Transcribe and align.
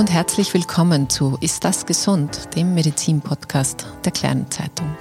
und 0.00 0.10
herzlich 0.10 0.54
willkommen 0.54 1.10
zu 1.10 1.36
Ist 1.42 1.62
das 1.62 1.84
gesund, 1.84 2.56
dem 2.56 2.72
Medizin-Podcast 2.72 3.86
der 4.02 4.12
Kleinen 4.12 4.50
Zeitung. 4.50 4.96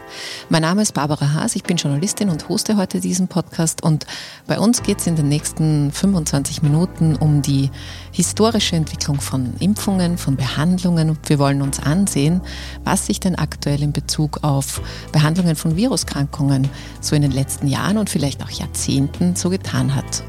Mein 0.49 0.61
Name 0.61 0.81
ist 0.81 0.93
Barbara 0.93 1.31
Haas, 1.31 1.55
ich 1.55 1.63
bin 1.63 1.77
Journalistin 1.77 2.29
und 2.29 2.49
hoste 2.49 2.75
heute 2.75 2.99
diesen 2.99 3.29
Podcast 3.29 3.81
und 3.81 4.05
bei 4.45 4.59
uns 4.59 4.83
geht 4.83 4.99
es 4.99 5.07
in 5.07 5.15
den 5.15 5.29
nächsten 5.29 5.93
25 5.93 6.63
Minuten 6.63 7.15
um 7.15 7.41
die 7.41 7.71
historische 8.11 8.75
Entwicklung 8.75 9.21
von 9.21 9.53
Impfungen, 9.61 10.17
von 10.17 10.35
Behandlungen 10.35 11.11
und 11.11 11.29
wir 11.29 11.39
wollen 11.39 11.61
uns 11.61 11.79
ansehen, 11.79 12.41
was 12.83 13.05
sich 13.05 13.21
denn 13.21 13.35
aktuell 13.35 13.81
in 13.81 13.93
Bezug 13.93 14.43
auf 14.43 14.81
Behandlungen 15.13 15.55
von 15.55 15.77
Viruskrankungen 15.77 16.69
so 16.99 17.15
in 17.15 17.21
den 17.21 17.31
letzten 17.31 17.67
Jahren 17.67 17.97
und 17.97 18.09
vielleicht 18.09 18.43
auch 18.43 18.49
Jahrzehnten 18.49 19.37
so 19.37 19.49
getan 19.49 19.95
hat. 19.95 20.23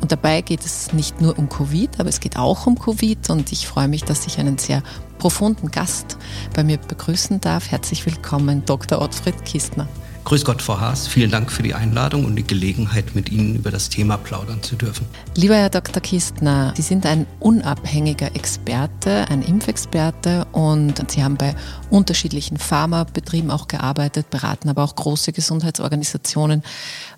Und 0.00 0.12
dabei 0.12 0.40
geht 0.42 0.64
es 0.64 0.92
nicht 0.92 1.20
nur 1.20 1.38
um 1.38 1.48
Covid, 1.48 1.98
aber 1.98 2.08
es 2.08 2.20
geht 2.20 2.36
auch 2.36 2.66
um 2.66 2.78
Covid. 2.78 3.30
Und 3.30 3.52
ich 3.52 3.66
freue 3.66 3.88
mich, 3.88 4.04
dass 4.04 4.26
ich 4.26 4.38
einen 4.38 4.58
sehr 4.58 4.82
profunden 5.18 5.70
Gast 5.70 6.18
bei 6.54 6.64
mir 6.64 6.78
begrüßen 6.78 7.40
darf. 7.40 7.70
Herzlich 7.70 8.04
willkommen, 8.04 8.64
Dr. 8.66 9.00
Ottfried 9.00 9.44
Kistner. 9.44 9.88
Grüß 10.24 10.46
Gott, 10.46 10.62
Frau 10.62 10.80
Haas. 10.80 11.06
Vielen 11.06 11.30
Dank 11.30 11.52
für 11.52 11.62
die 11.62 11.74
Einladung 11.74 12.24
und 12.24 12.34
die 12.36 12.46
Gelegenheit, 12.46 13.14
mit 13.14 13.30
Ihnen 13.30 13.56
über 13.56 13.70
das 13.70 13.90
Thema 13.90 14.16
plaudern 14.16 14.62
zu 14.62 14.74
dürfen. 14.74 15.06
Lieber 15.34 15.54
Herr 15.54 15.68
Dr. 15.68 16.00
Kistner, 16.00 16.72
Sie 16.74 16.82
sind 16.82 17.04
ein 17.04 17.26
unabhängiger 17.40 18.34
Experte, 18.34 19.26
ein 19.28 19.42
Impfexperte 19.42 20.46
und 20.52 21.10
Sie 21.10 21.22
haben 21.22 21.36
bei 21.36 21.54
unterschiedlichen 21.90 22.56
Pharmabetrieben 22.56 23.50
auch 23.50 23.68
gearbeitet, 23.68 24.30
beraten 24.30 24.70
aber 24.70 24.82
auch 24.82 24.96
große 24.96 25.32
Gesundheitsorganisationen. 25.32 26.62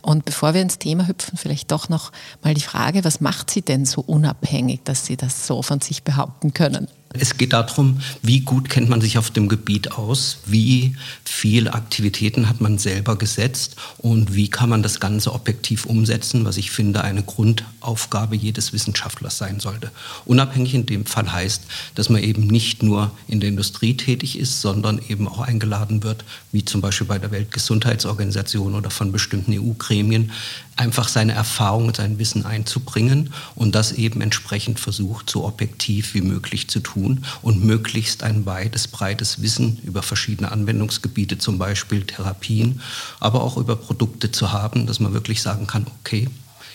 Und 0.03 0.25
bevor 0.25 0.55
wir 0.55 0.63
ins 0.63 0.81
Thema 0.81 1.07
hüpfen, 1.07 1.39
vielleicht 1.39 1.71
doch 1.71 1.89
noch 1.89 2.11
mal 2.43 2.55
die 2.55 2.61
Frage, 2.61 3.05
was 3.05 3.21
macht 3.21 3.51
Sie 3.51 3.63
denn 3.63 3.85
so 3.85 4.01
unabhängig, 4.01 4.81
dass 4.83 5.07
Sie 5.07 5.17
das 5.17 5.47
so 5.47 5.63
von 5.63 5.81
sich 5.81 6.03
behaupten 6.03 6.55
können? 6.55 6.89
Es 7.21 7.37
geht 7.37 7.53
darum, 7.53 8.01
wie 8.23 8.41
gut 8.41 8.69
kennt 8.69 8.89
man 8.89 9.01
sich 9.01 9.19
auf 9.19 9.31
dem 9.31 9.49
Gebiet 9.49 9.93
aus, 9.93 10.39
wie 10.47 10.97
viele 11.25 11.75
Aktivitäten 11.75 12.49
hat 12.49 12.61
man 12.61 12.79
selber 12.79 13.17
gesetzt 13.17 13.77
und 13.99 14.35
wie 14.35 14.49
kann 14.49 14.69
man 14.69 14.83
das 14.83 15.01
Ganze 15.01 15.33
objektiv 15.33 15.87
umsetzen, 15.87 16.45
was 16.45 16.57
ich 16.57 16.71
finde 16.71 17.03
eine 17.03 17.23
Grundaufgabe 17.23 18.37
jedes 18.37 18.73
Wissenschaftlers 18.73 19.39
sein 19.39 19.61
sollte. 19.61 19.91
Unabhängig 20.25 20.75
in 20.75 20.87
dem 20.87 21.07
Fall 21.07 21.33
heißt, 21.33 21.63
dass 21.95 22.09
man 22.09 22.23
eben 22.23 22.47
nicht 22.47 22.83
nur 22.83 23.11
in 23.29 23.41
der 23.41 23.49
Industrie 23.49 23.97
tätig 23.97 24.39
ist, 24.39 24.61
sondern 24.61 25.01
eben 25.09 25.29
auch 25.29 25.41
eingeladen 25.41 26.03
wird, 26.03 26.25
wie 26.53 26.65
zum 26.65 26.81
Beispiel 26.81 27.07
bei 27.07 27.19
der 27.19 27.31
Weltgesundheitsorganisation 27.31 28.75
oder 28.75 28.91
von 28.91 29.13
bestimmten 29.13 29.53
EU-Gremien, 29.53 30.33
einfach 30.77 31.09
seine 31.09 31.33
Erfahrungen, 31.33 31.95
sein 31.95 32.19
Wissen 32.19 32.45
einzubringen 32.45 33.33
und 33.55 33.75
das 33.75 33.93
eben 33.93 34.21
entsprechend 34.21 34.79
versucht, 34.79 35.31
so 35.31 35.45
objektiv 35.45 36.13
wie 36.15 36.21
möglich 36.21 36.69
zu 36.69 36.81
tun 36.81 37.06
und 37.43 37.65
möglichst 37.65 38.23
ein 38.23 38.47
weites, 38.47 38.89
breites 38.89 39.43
Wissen 39.43 39.79
über 39.85 40.03
verschiedene 40.03 40.53
Anwendungsgebiete, 40.53 41.39
zum 41.39 41.59
Beispiel 41.59 42.05
Therapien, 42.05 42.81
aber 43.21 43.43
auch 43.43 43.57
über 43.57 43.77
Produkte 43.77 44.31
zu 44.31 44.53
haben, 44.53 44.87
dass 44.87 45.01
man 45.01 45.13
wirklich 45.13 45.43
sagen 45.43 45.67
kann, 45.67 45.87
okay, 46.01 46.29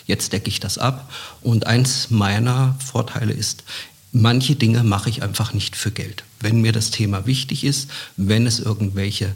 jetzt 0.06 0.32
decke 0.32 0.48
ich 0.48 0.60
das 0.60 0.78
ab. 0.78 1.10
Und 1.42 1.66
eins 1.66 2.10
meiner 2.10 2.76
Vorteile 2.84 3.32
ist, 3.32 3.64
manche 4.12 4.56
Dinge 4.56 4.82
mache 4.82 5.10
ich 5.10 5.22
einfach 5.22 5.52
nicht 5.52 5.76
für 5.76 5.90
Geld. 5.90 6.24
Wenn 6.40 6.60
mir 6.60 6.72
das 6.72 6.90
Thema 6.90 7.26
wichtig 7.26 7.64
ist, 7.64 7.90
wenn 8.16 8.46
es 8.46 8.58
irgendwelche 8.60 9.34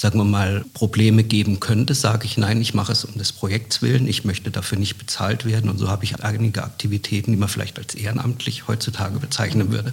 sagen 0.00 0.18
wir 0.18 0.24
mal, 0.24 0.64
Probleme 0.72 1.22
geben 1.24 1.60
könnte, 1.60 1.94
sage 1.94 2.24
ich 2.24 2.38
nein, 2.38 2.58
ich 2.62 2.72
mache 2.72 2.90
es 2.90 3.04
um 3.04 3.18
des 3.18 3.32
Projekts 3.32 3.82
willen, 3.82 4.08
ich 4.08 4.24
möchte 4.24 4.50
dafür 4.50 4.78
nicht 4.78 4.96
bezahlt 4.96 5.44
werden 5.44 5.68
und 5.68 5.76
so 5.76 5.90
habe 5.90 6.04
ich 6.04 6.24
einige 6.24 6.64
Aktivitäten, 6.64 7.32
die 7.32 7.36
man 7.36 7.50
vielleicht 7.50 7.78
als 7.78 7.94
ehrenamtlich 7.94 8.66
heutzutage 8.66 9.18
bezeichnen 9.18 9.70
würde. 9.70 9.92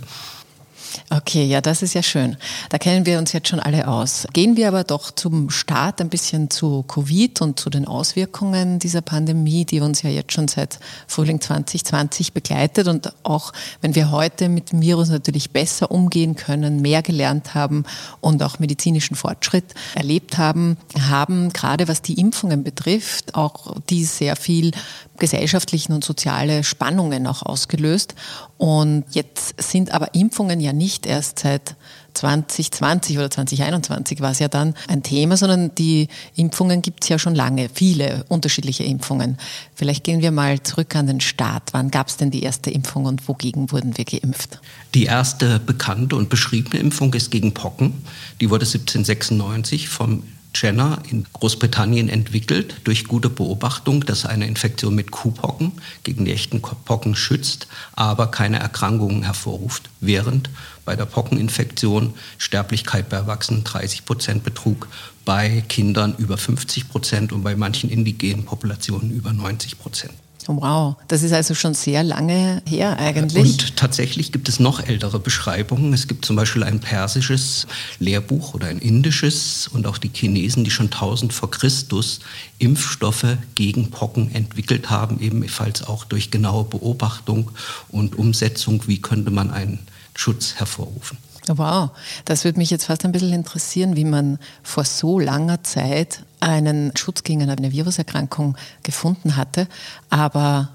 Okay, 1.09 1.46
ja, 1.46 1.62
das 1.62 1.81
ist 1.81 1.94
ja 1.94 2.03
schön. 2.03 2.38
Da 2.70 2.78
kennen 2.78 3.06
wir 3.06 3.18
uns 3.18 3.34
jetzt 3.34 3.48
schon 3.48 3.59
alle 3.59 3.88
aus. 3.88 4.28
Gehen 4.34 4.58
wir 4.58 4.68
aber 4.68 4.84
doch 4.84 5.12
zum 5.12 5.50
Start 5.50 6.02
ein 6.02 6.09
bisschen 6.09 6.50
zu 6.50 6.84
Covid 6.84 7.42
und 7.42 7.59
zu 7.59 7.70
den 7.70 7.88
Auswirkungen 7.88 8.80
dieser 8.80 9.02
Pandemie, 9.02 9.66
die 9.66 9.80
uns 9.80 10.02
ja 10.02 10.09
jetzt 10.09 10.34
schon 10.34 10.47
seit 10.47 10.80
Frühling 11.08 11.40
2020 11.40 12.34
begleitet. 12.34 12.88
Und 12.88 13.14
auch 13.24 13.53
wenn 13.81 13.96
wir 13.96 14.12
heute 14.12 14.50
mit 14.50 14.72
dem 14.72 14.81
Virus 14.81 15.09
natürlich 15.09 15.52
besser 15.52 15.92
umgehen 15.92 16.36
können, 16.36 16.81
mehr 16.81 17.02
gelernt 17.02 17.53
haben 17.56 17.86
und 18.20 18.44
auch 18.44 18.59
medizinischen 18.59 19.16
Fortschritt 19.16 19.74
erlebt 19.96 20.38
haben, 20.38 20.78
haben 21.00 21.53
gerade 21.53 21.88
was 21.88 22.02
die 22.02 22.20
Impfungen 22.20 22.64
betrifft, 22.64 23.36
auch 23.36 23.76
die 23.90 24.03
sehr 24.03 24.36
viel 24.36 24.72
gesellschaftlichen 25.18 25.94
und 25.94 26.03
soziale 26.03 26.64
Spannungen 26.64 27.28
auch 27.28 27.44
ausgelöst. 27.44 28.16
Und 28.58 29.06
jetzt 29.12 29.62
sind 29.62 29.92
aber 29.92 30.14
Impfungen 30.14 30.59
ja 30.59 30.74
nicht 30.78 31.06
erst 31.06 31.40
seit 31.40 31.76
2020 32.14 33.18
oder 33.18 33.30
2021 33.30 34.22
war 34.22 34.32
es 34.32 34.40
ja 34.40 34.48
dann 34.48 34.74
ein 34.88 35.04
Thema, 35.04 35.38
sondern 35.38 35.74
die 35.76 36.08
Impfungen 36.36 36.82
gibt 36.82 37.04
es 37.04 37.10
ja 37.10 37.20
schon 37.20 37.36
lange, 37.36 37.70
viele 37.74 38.26
unterschiedliche 38.28 38.84
Impfungen. 38.84 39.38
Vielleicht 39.76 40.04
gehen 40.04 40.22
wir 40.22 40.32
mal 40.32 40.62
zurück 40.64 40.96
an 40.96 41.08
den 41.08 41.22
Start. 41.22 41.74
Wann 41.74 41.92
gab 41.92 42.08
es 42.08 42.18
denn 42.18 42.32
die 42.32 42.44
erste 42.44 42.72
Impfung 42.72 43.06
und 43.06 43.28
wogegen 43.28 43.72
wurden 43.72 43.98
wir 43.98 44.06
geimpft? 44.06 44.60
Die 44.96 45.06
erste 45.06 45.60
bekannte 45.60 46.16
und 46.16 46.30
beschriebene 46.30 46.80
Impfung 46.80 47.14
ist 47.14 47.30
gegen 47.30 47.54
Pocken. 47.54 47.94
Die 48.42 48.50
wurde 48.50 48.66
1796 48.66 49.90
vom 49.90 50.24
Jenner 50.62 51.01
in 51.09 51.25
Großbritannien 51.34 52.09
entwickelt 52.09 52.75
durch 52.84 53.06
gute 53.06 53.29
Beobachtung, 53.29 54.06
dass 54.06 54.25
eine 54.25 54.47
Infektion 54.47 54.95
mit 54.95 55.12
Kuhpocken 55.12 55.73
gegen 56.03 56.25
die 56.25 56.34
echten 56.34 56.62
Pocken 56.62 57.16
schützt, 57.16 57.68
aber 57.94 58.28
keine 58.28 58.59
Erkrankungen 58.59 59.23
hervorruft, 59.23 59.90
während 60.00 60.50
bei 60.85 60.96
der 60.96 61.06
Pockeninfektion 61.06 62.13
Sterblichkeit 62.38 63.09
bei 63.09 63.17
Erwachsenen 63.17 63.63
30 63.63 64.06
Prozent 64.06 64.44
betrug, 64.44 64.88
bei 65.25 65.63
Kindern 65.67 66.16
über 66.17 66.38
50 66.38 66.90
Prozent 66.90 67.34
und 67.34 67.44
bei 67.44 67.56
manchen 67.56 67.90
indigenen 67.90 68.46
Populationen 68.46 69.12
über 69.12 69.34
90 69.34 69.78
Prozent. 69.78 70.13
Wow, 70.47 70.96
das 71.08 71.24
ist 71.24 71.34
also 71.34 71.53
schon 71.56 71.74
sehr 71.74 72.03
lange 72.03 72.62
her 72.66 72.97
eigentlich. 72.97 73.44
Und 73.44 73.75
tatsächlich 73.75 74.31
gibt 74.31 74.47
es 74.47 74.59
noch 74.59 74.85
ältere 74.85 75.19
Beschreibungen. 75.19 75.94
Es 75.94 76.08
gibt 76.08 76.25
zum 76.25 76.35
Beispiel 76.35 76.63
ein 76.63 76.80
persisches 76.80 77.68
Lehrbuch 78.00 78.53
oder 78.53 78.68
ein 78.68 78.80
indisches 78.80 79.68
und 79.68 79.88
auch 79.88 79.97
die 79.97 80.12
Chinesen, 80.13 80.63
die 80.63 80.72
schon 80.72 80.88
1000 80.88 81.34
vor 81.34 81.52
Christus 81.52 82.19
Impfstoffe 82.59 83.38
gegen 83.56 83.91
Pocken 83.91 84.34
entwickelt 84.34 84.90
haben, 84.90 85.19
ebenfalls 85.19 85.84
auch 85.84 86.06
durch 86.06 86.31
genaue 86.31 86.64
Beobachtung 86.64 87.52
und 87.90 88.18
Umsetzung, 88.18 88.88
wie 88.88 89.02
könnte 89.02 89.31
man 89.31 89.52
einen 89.52 89.79
Schutz 90.16 90.56
hervorrufen. 90.56 91.18
Wow, 91.56 91.91
das 92.25 92.44
würde 92.44 92.59
mich 92.59 92.69
jetzt 92.69 92.85
fast 92.85 93.06
ein 93.06 93.12
bisschen 93.12 93.34
interessieren, 93.34 93.96
wie 93.96 94.06
man 94.06 94.40
vor 94.63 94.84
so 94.84 95.19
langer 95.19 95.63
Zeit 95.63 96.24
einen 96.40 96.96
Schutz 96.96 97.24
gegen 97.24 97.50
eine 97.50 97.72
Viruserkrankung 97.72 98.56
gefunden 98.84 99.35
hatte. 99.38 99.68
Aber 100.09 100.69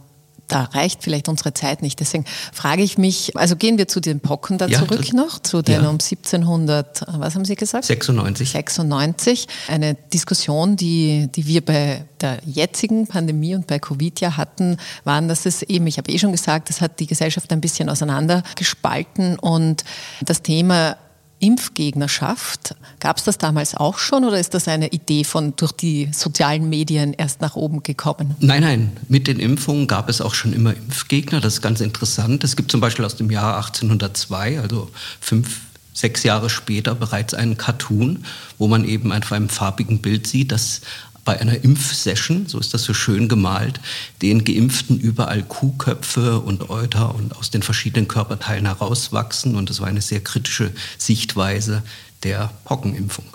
da 0.48 0.64
reicht 0.64 1.02
vielleicht 1.02 1.28
unsere 1.28 1.54
Zeit 1.54 1.82
nicht. 1.82 1.98
Deswegen 2.00 2.24
frage 2.52 2.82
ich 2.82 2.98
mich, 2.98 3.36
also 3.36 3.56
gehen 3.56 3.78
wir 3.78 3.88
zu 3.88 4.00
den 4.00 4.20
Pocken 4.20 4.58
da 4.58 4.66
ja, 4.66 4.78
zurück 4.78 5.12
noch, 5.14 5.38
zu 5.38 5.62
den 5.62 5.82
ja. 5.82 5.88
um 5.88 5.94
1700, 5.94 7.04
was 7.18 7.34
haben 7.34 7.44
Sie 7.44 7.54
gesagt? 7.54 7.84
96. 7.84 8.50
96. 8.50 9.46
Eine 9.68 9.94
Diskussion, 10.12 10.76
die, 10.76 11.28
die 11.34 11.46
wir 11.46 11.64
bei 11.64 12.04
der 12.20 12.38
jetzigen 12.44 13.06
Pandemie 13.06 13.54
und 13.54 13.66
bei 13.66 13.78
Covid 13.78 14.20
ja 14.20 14.36
hatten, 14.36 14.76
waren, 15.04 15.28
dass 15.28 15.46
es 15.46 15.62
eben, 15.62 15.86
ich 15.86 15.98
habe 15.98 16.10
eh 16.12 16.18
schon 16.18 16.32
gesagt, 16.32 16.68
das 16.68 16.80
hat 16.80 17.00
die 17.00 17.06
Gesellschaft 17.06 17.50
ein 17.52 17.60
bisschen 17.60 17.88
auseinandergespalten 17.88 19.38
und 19.38 19.84
das 20.22 20.42
Thema 20.42 20.96
Impfgegnerschaft. 21.42 22.76
Gab 23.00 23.16
es 23.18 23.24
das 23.24 23.36
damals 23.36 23.74
auch 23.74 23.98
schon 23.98 24.24
oder 24.24 24.38
ist 24.38 24.54
das 24.54 24.68
eine 24.68 24.88
Idee 24.88 25.24
von 25.24 25.54
durch 25.56 25.72
die 25.72 26.08
sozialen 26.12 26.68
Medien 26.68 27.14
erst 27.14 27.40
nach 27.40 27.56
oben 27.56 27.82
gekommen? 27.82 28.36
Nein, 28.38 28.62
nein, 28.62 28.96
mit 29.08 29.26
den 29.26 29.40
Impfungen 29.40 29.88
gab 29.88 30.08
es 30.08 30.20
auch 30.20 30.34
schon 30.34 30.52
immer 30.52 30.74
Impfgegner. 30.74 31.40
Das 31.40 31.54
ist 31.54 31.60
ganz 31.60 31.80
interessant. 31.80 32.44
Es 32.44 32.54
gibt 32.54 32.70
zum 32.70 32.80
Beispiel 32.80 33.04
aus 33.04 33.16
dem 33.16 33.30
Jahr 33.30 33.56
1802, 33.56 34.60
also 34.60 34.88
fünf, 35.20 35.60
sechs 35.92 36.22
Jahre 36.22 36.48
später, 36.48 36.94
bereits 36.94 37.34
einen 37.34 37.56
Cartoon, 37.56 38.24
wo 38.56 38.68
man 38.68 38.84
eben 38.84 39.12
auf 39.12 39.32
einem 39.32 39.48
farbigen 39.48 40.00
Bild 40.00 40.28
sieht, 40.28 40.52
dass 40.52 40.80
bei 41.24 41.40
einer 41.40 41.62
Impfsession, 41.62 42.46
so 42.46 42.58
ist 42.58 42.74
das 42.74 42.82
so 42.82 42.94
schön 42.94 43.28
gemalt, 43.28 43.80
den 44.22 44.44
Geimpften 44.44 44.98
überall 44.98 45.42
Kuhköpfe 45.42 46.40
und 46.40 46.68
Euter 46.68 47.14
und 47.14 47.36
aus 47.36 47.50
den 47.50 47.62
verschiedenen 47.62 48.08
Körperteilen 48.08 48.66
herauswachsen. 48.66 49.54
Und 49.54 49.70
das 49.70 49.80
war 49.80 49.88
eine 49.88 50.02
sehr 50.02 50.20
kritische 50.20 50.72
Sichtweise 50.98 51.82
der 52.24 52.50
Pockenimpfung. 52.64 53.26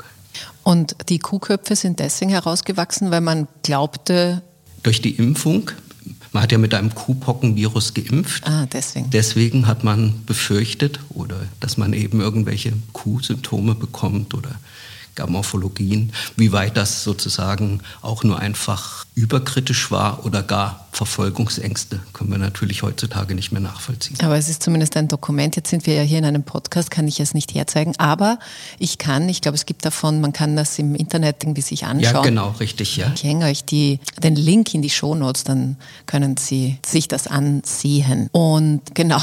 Und 0.64 0.96
die 1.08 1.20
Kuhköpfe 1.20 1.76
sind 1.78 2.00
deswegen 2.00 2.32
herausgewachsen, 2.32 3.10
weil 3.10 3.22
man 3.22 3.48
glaubte. 3.64 4.42
Durch 4.84 5.02
die 5.02 5.12
Impfung. 5.12 5.72
Man 6.34 6.44
hat 6.44 6.52
ja 6.52 6.58
mit 6.58 6.74
einem 6.74 6.94
Kuhpockenvirus 6.94 7.94
geimpft. 7.94 8.46
Ah, 8.46 8.66
deswegen. 8.66 9.10
Deswegen 9.10 9.66
hat 9.66 9.84
man 9.84 10.26
befürchtet, 10.26 11.00
oder 11.10 11.38
dass 11.62 11.78
man 11.78 11.94
eben 11.94 12.20
irgendwelche 12.20 12.74
Kuhsymptome 12.92 13.76
bekommt 13.76 14.34
oder 14.34 14.52
gab 15.18 15.30
Morphologien. 15.30 16.14
Wie 16.38 16.54
weit 16.54 16.78
das 16.78 17.04
sozusagen 17.04 17.82
auch 18.02 18.24
nur 18.24 18.40
einfach 18.40 19.06
überkritisch 19.16 19.92
war 19.92 20.26
oder 20.26 20.44
gar 20.44 20.88
Verfolgungsängste, 20.98 22.00
können 22.14 22.32
wir 22.32 22.40
natürlich 22.40 22.82
heutzutage 22.82 23.36
nicht 23.36 23.52
mehr 23.52 23.62
nachvollziehen. 23.62 24.18
Aber 24.24 24.36
es 24.36 24.50
ist 24.50 24.64
zumindest 24.64 24.98
ein 24.98 25.08
Dokument. 25.08 25.56
Jetzt 25.56 25.70
sind 25.70 25.86
wir 25.86 25.94
ja 25.94 26.02
hier 26.02 26.18
in 26.18 26.26
einem 26.26 26.42
Podcast, 26.42 26.90
kann 26.90 27.08
ich 27.08 27.20
es 27.20 27.36
nicht 27.36 27.54
herzeigen. 27.54 27.94
Aber 28.00 28.40
ich 28.80 28.98
kann, 28.98 29.30
ich 29.30 29.42
glaube, 29.42 29.56
es 29.56 29.68
gibt 29.68 29.86
davon, 29.86 30.22
man 30.22 30.34
kann 30.34 30.56
das 30.56 30.80
im 30.80 30.96
Internet 30.96 31.44
irgendwie 31.44 31.62
sich 31.62 31.86
anschauen. 31.86 32.16
Ja, 32.16 32.22
genau, 32.22 32.50
richtig, 32.60 32.98
ja. 32.98 33.12
Ich 33.14 33.24
hänge 33.24 33.46
euch 33.46 33.64
die, 33.64 34.00
den 34.24 34.36
Link 34.36 34.74
in 34.74 34.82
die 34.82 34.90
Shownotes, 34.90 35.44
dann 35.44 35.78
können 36.08 36.36
Sie 36.38 36.80
sich 36.84 37.08
das 37.08 37.28
ansehen. 37.28 38.30
Und 38.32 38.82
genau, 38.96 39.22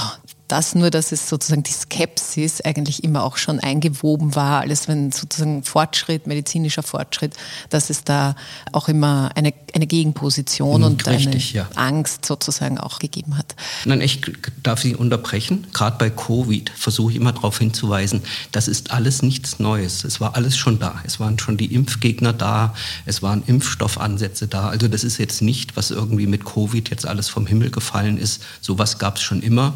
das 0.55 0.77
nur, 0.77 0.91
dass 0.91 1.11
es 1.11 1.29
sozusagen 1.29 1.65
die 1.65 1.73
Skepsis 1.73 2.61
eigentlich 2.61 3.03
immer 3.03 3.25
auch 3.25 3.39
schon 3.39 3.59
eingewoben 3.59 4.37
war, 4.37 4.61
alles 4.61 4.87
wenn 4.87 5.11
sozusagen 5.11 5.65
Fortschritt, 5.65 6.29
medizinischer 6.29 6.85
Fortschritt, 6.85 7.35
dass 7.71 7.91
es 7.91 8.05
da 8.05 8.37
auch 8.71 8.89
immer 8.89 9.33
eine, 9.35 9.53
eine 9.75 9.89
Gegenposition 9.89 10.83
mhm, 10.83 10.87
und 10.87 11.07
richtig, 11.09 11.59
eine 11.59 11.65
ja. 11.65 11.71
Angst 11.75 12.25
sozusagen 12.25 12.79
auch 12.79 13.01
gegeben 13.01 13.37
hat. 13.37 13.57
Nein, 13.85 14.01
ich 14.01 14.21
darf 14.63 14.81
Sie 14.81 14.95
unterbrechen. 14.95 15.67
Gerade 15.73 15.99
bei 15.99 16.09
Covid 16.09 16.71
versuche 16.71 17.11
ich 17.11 17.17
immer 17.17 17.33
darauf 17.33 17.59
hinzuweisen, 17.59 18.23
das 18.53 18.69
ist 18.69 18.93
alles 18.93 19.23
nichts 19.23 19.59
Neues. 19.59 20.05
Es 20.05 20.21
war 20.21 20.37
alles 20.37 20.57
schon 20.57 20.79
da. 20.79 21.03
Es 21.05 21.19
waren 21.19 21.37
schon 21.41 21.57
die 21.57 21.75
Impfgegner 21.75 22.33
da, 22.33 22.75
es 23.07 23.23
waren 23.23 23.43
Impfstoffansätze 23.45 24.47
da. 24.47 24.69
Also 24.69 24.87
das 24.87 25.03
ist 25.03 25.19
jetzt 25.19 25.43
nicht, 25.43 25.77
was 25.77 25.91
irgendwie 25.91 26.29
mit 26.29 26.45
Covid 26.45 26.91
jetzt 26.91 27.07
alles 27.07 27.29
vom 27.29 27.49
Himmel 27.49 27.73
gefallen 27.73 28.19
ist. 28.19 28.41
Sowas 28.61 29.01
gab 29.01 29.17
es 29.17 29.23
schon 29.23 29.43
immer 29.43 29.75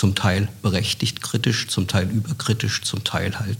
zum 0.00 0.14
Teil 0.14 0.48
berechtigt 0.62 1.20
kritisch, 1.20 1.68
zum 1.68 1.86
Teil 1.86 2.08
überkritisch, 2.08 2.80
zum 2.80 3.04
Teil 3.04 3.38
halt 3.38 3.58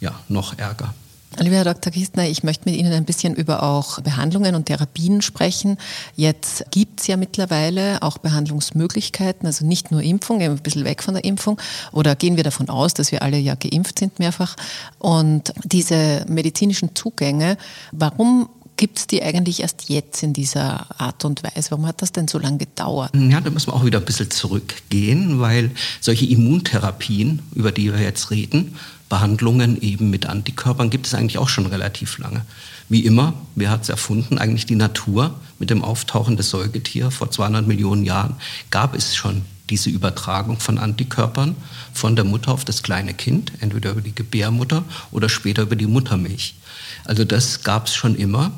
ja, 0.00 0.18
noch 0.28 0.58
ärger. 0.58 0.94
Lieber 1.38 1.56
Herr 1.56 1.64
Dr. 1.64 1.92
Kistner, 1.92 2.26
ich 2.26 2.42
möchte 2.42 2.68
mit 2.68 2.78
Ihnen 2.78 2.94
ein 2.94 3.04
bisschen 3.04 3.34
über 3.34 3.62
auch 3.62 4.00
Behandlungen 4.00 4.54
und 4.54 4.64
Therapien 4.64 5.20
sprechen. 5.20 5.76
Jetzt 6.16 6.64
gibt 6.70 7.02
es 7.02 7.08
ja 7.08 7.18
mittlerweile 7.18 8.02
auch 8.02 8.16
Behandlungsmöglichkeiten, 8.16 9.46
also 9.46 9.66
nicht 9.66 9.90
nur 9.90 10.02
Impfung, 10.02 10.40
ein 10.40 10.56
bisschen 10.56 10.86
weg 10.86 11.02
von 11.02 11.12
der 11.12 11.24
Impfung. 11.24 11.60
Oder 11.92 12.16
gehen 12.16 12.36
wir 12.36 12.42
davon 12.42 12.70
aus, 12.70 12.94
dass 12.94 13.12
wir 13.12 13.20
alle 13.20 13.36
ja 13.36 13.54
geimpft 13.54 13.98
sind 13.98 14.18
mehrfach. 14.18 14.56
Und 14.98 15.52
diese 15.62 16.24
medizinischen 16.26 16.96
Zugänge, 16.96 17.58
warum 17.92 18.48
gibt 18.80 18.98
es 18.98 19.06
die 19.06 19.22
eigentlich 19.22 19.60
erst 19.60 19.90
jetzt 19.90 20.22
in 20.22 20.32
dieser 20.32 20.86
Art 20.98 21.26
und 21.26 21.42
Weise? 21.42 21.70
Warum 21.72 21.86
hat 21.86 22.00
das 22.00 22.12
denn 22.12 22.28
so 22.28 22.38
lange 22.38 22.56
gedauert? 22.56 23.10
Ja, 23.14 23.42
da 23.42 23.50
müssen 23.50 23.68
wir 23.68 23.74
auch 23.74 23.84
wieder 23.84 23.98
ein 23.98 24.06
bisschen 24.06 24.30
zurückgehen, 24.30 25.38
weil 25.38 25.70
solche 26.00 26.24
Immuntherapien, 26.24 27.42
über 27.54 27.72
die 27.72 27.92
wir 27.92 28.00
jetzt 28.00 28.30
reden, 28.30 28.76
Behandlungen 29.10 29.82
eben 29.82 30.08
mit 30.08 30.24
Antikörpern 30.24 30.88
gibt 30.88 31.06
es 31.06 31.12
eigentlich 31.12 31.36
auch 31.36 31.50
schon 31.50 31.66
relativ 31.66 32.16
lange. 32.16 32.46
Wie 32.88 33.04
immer, 33.04 33.34
wer 33.54 33.68
hat 33.68 33.82
es 33.82 33.90
erfunden? 33.90 34.38
Eigentlich 34.38 34.64
die 34.64 34.76
Natur. 34.76 35.34
Mit 35.58 35.68
dem 35.68 35.84
Auftauchen 35.84 36.38
des 36.38 36.48
Säugetiers 36.48 37.14
vor 37.14 37.30
200 37.30 37.66
Millionen 37.66 38.06
Jahren 38.06 38.36
gab 38.70 38.94
es 38.94 39.14
schon 39.14 39.42
diese 39.70 39.90
Übertragung 39.90 40.60
von 40.60 40.78
Antikörpern 40.78 41.56
von 41.92 42.16
der 42.16 42.24
Mutter 42.24 42.52
auf 42.52 42.64
das 42.64 42.82
kleine 42.82 43.14
Kind, 43.14 43.52
entweder 43.60 43.92
über 43.92 44.00
die 44.00 44.14
Gebärmutter 44.14 44.84
oder 45.12 45.28
später 45.28 45.62
über 45.62 45.76
die 45.76 45.86
Muttermilch. 45.86 46.56
Also 47.04 47.24
das 47.24 47.62
gab 47.62 47.86
es 47.86 47.94
schon 47.94 48.14
immer. 48.16 48.52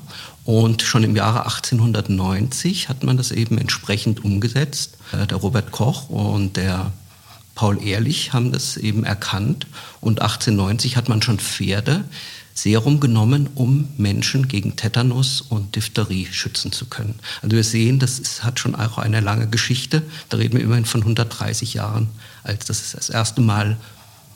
Und 0.45 0.83
schon 0.83 1.05
im 1.05 1.15
Jahre 1.15 1.45
1890 1.45 2.89
hat 2.89 3.05
man 3.05 3.17
das 3.17 3.31
eben 3.31 3.59
entsprechend 3.59 4.25
umgesetzt. 4.25 4.99
Äh, 5.13 5.27
der 5.29 5.39
Robert 5.39 5.71
Koch 5.71 6.09
und 6.09 6.57
der 6.57 6.93
Paul 7.55 7.81
Ehrlich 7.85 8.33
haben 8.33 8.51
das 8.51 8.77
eben 8.77 9.05
erkannt. 9.05 9.67
Und 10.01 10.21
1890 10.21 10.97
hat 10.97 11.09
man 11.09 11.23
schon 11.23 11.39
Pferde 11.39 12.05
Serum 12.55 13.01
genommen, 13.01 13.49
um 13.55 13.89
Menschen 13.97 14.49
gegen 14.49 14.77
Tetanus 14.77 15.41
und 15.41 15.75
Diphtherie 15.75 16.27
schützen 16.31 16.73
zu 16.73 16.87
können. 16.87 17.19
Also 17.43 17.57
wir 17.57 17.65
sehen, 17.65 17.99
das 17.99 18.19
ist, 18.19 18.45
hat 18.45 18.61
schon 18.61 18.75
auch 18.75 18.99
eine 18.99 19.21
lange 19.21 19.49
Geschichte. 19.49 20.03
Da 20.29 20.37
reden 20.37 20.57
wir 20.57 20.65
immerhin 20.65 20.85
von 20.85 21.01
130 21.01 21.75
Jahren, 21.75 22.09
als 22.43 22.67
das 22.67 22.93
das 22.93 23.09
erste 23.09 23.41
Mal 23.41 23.77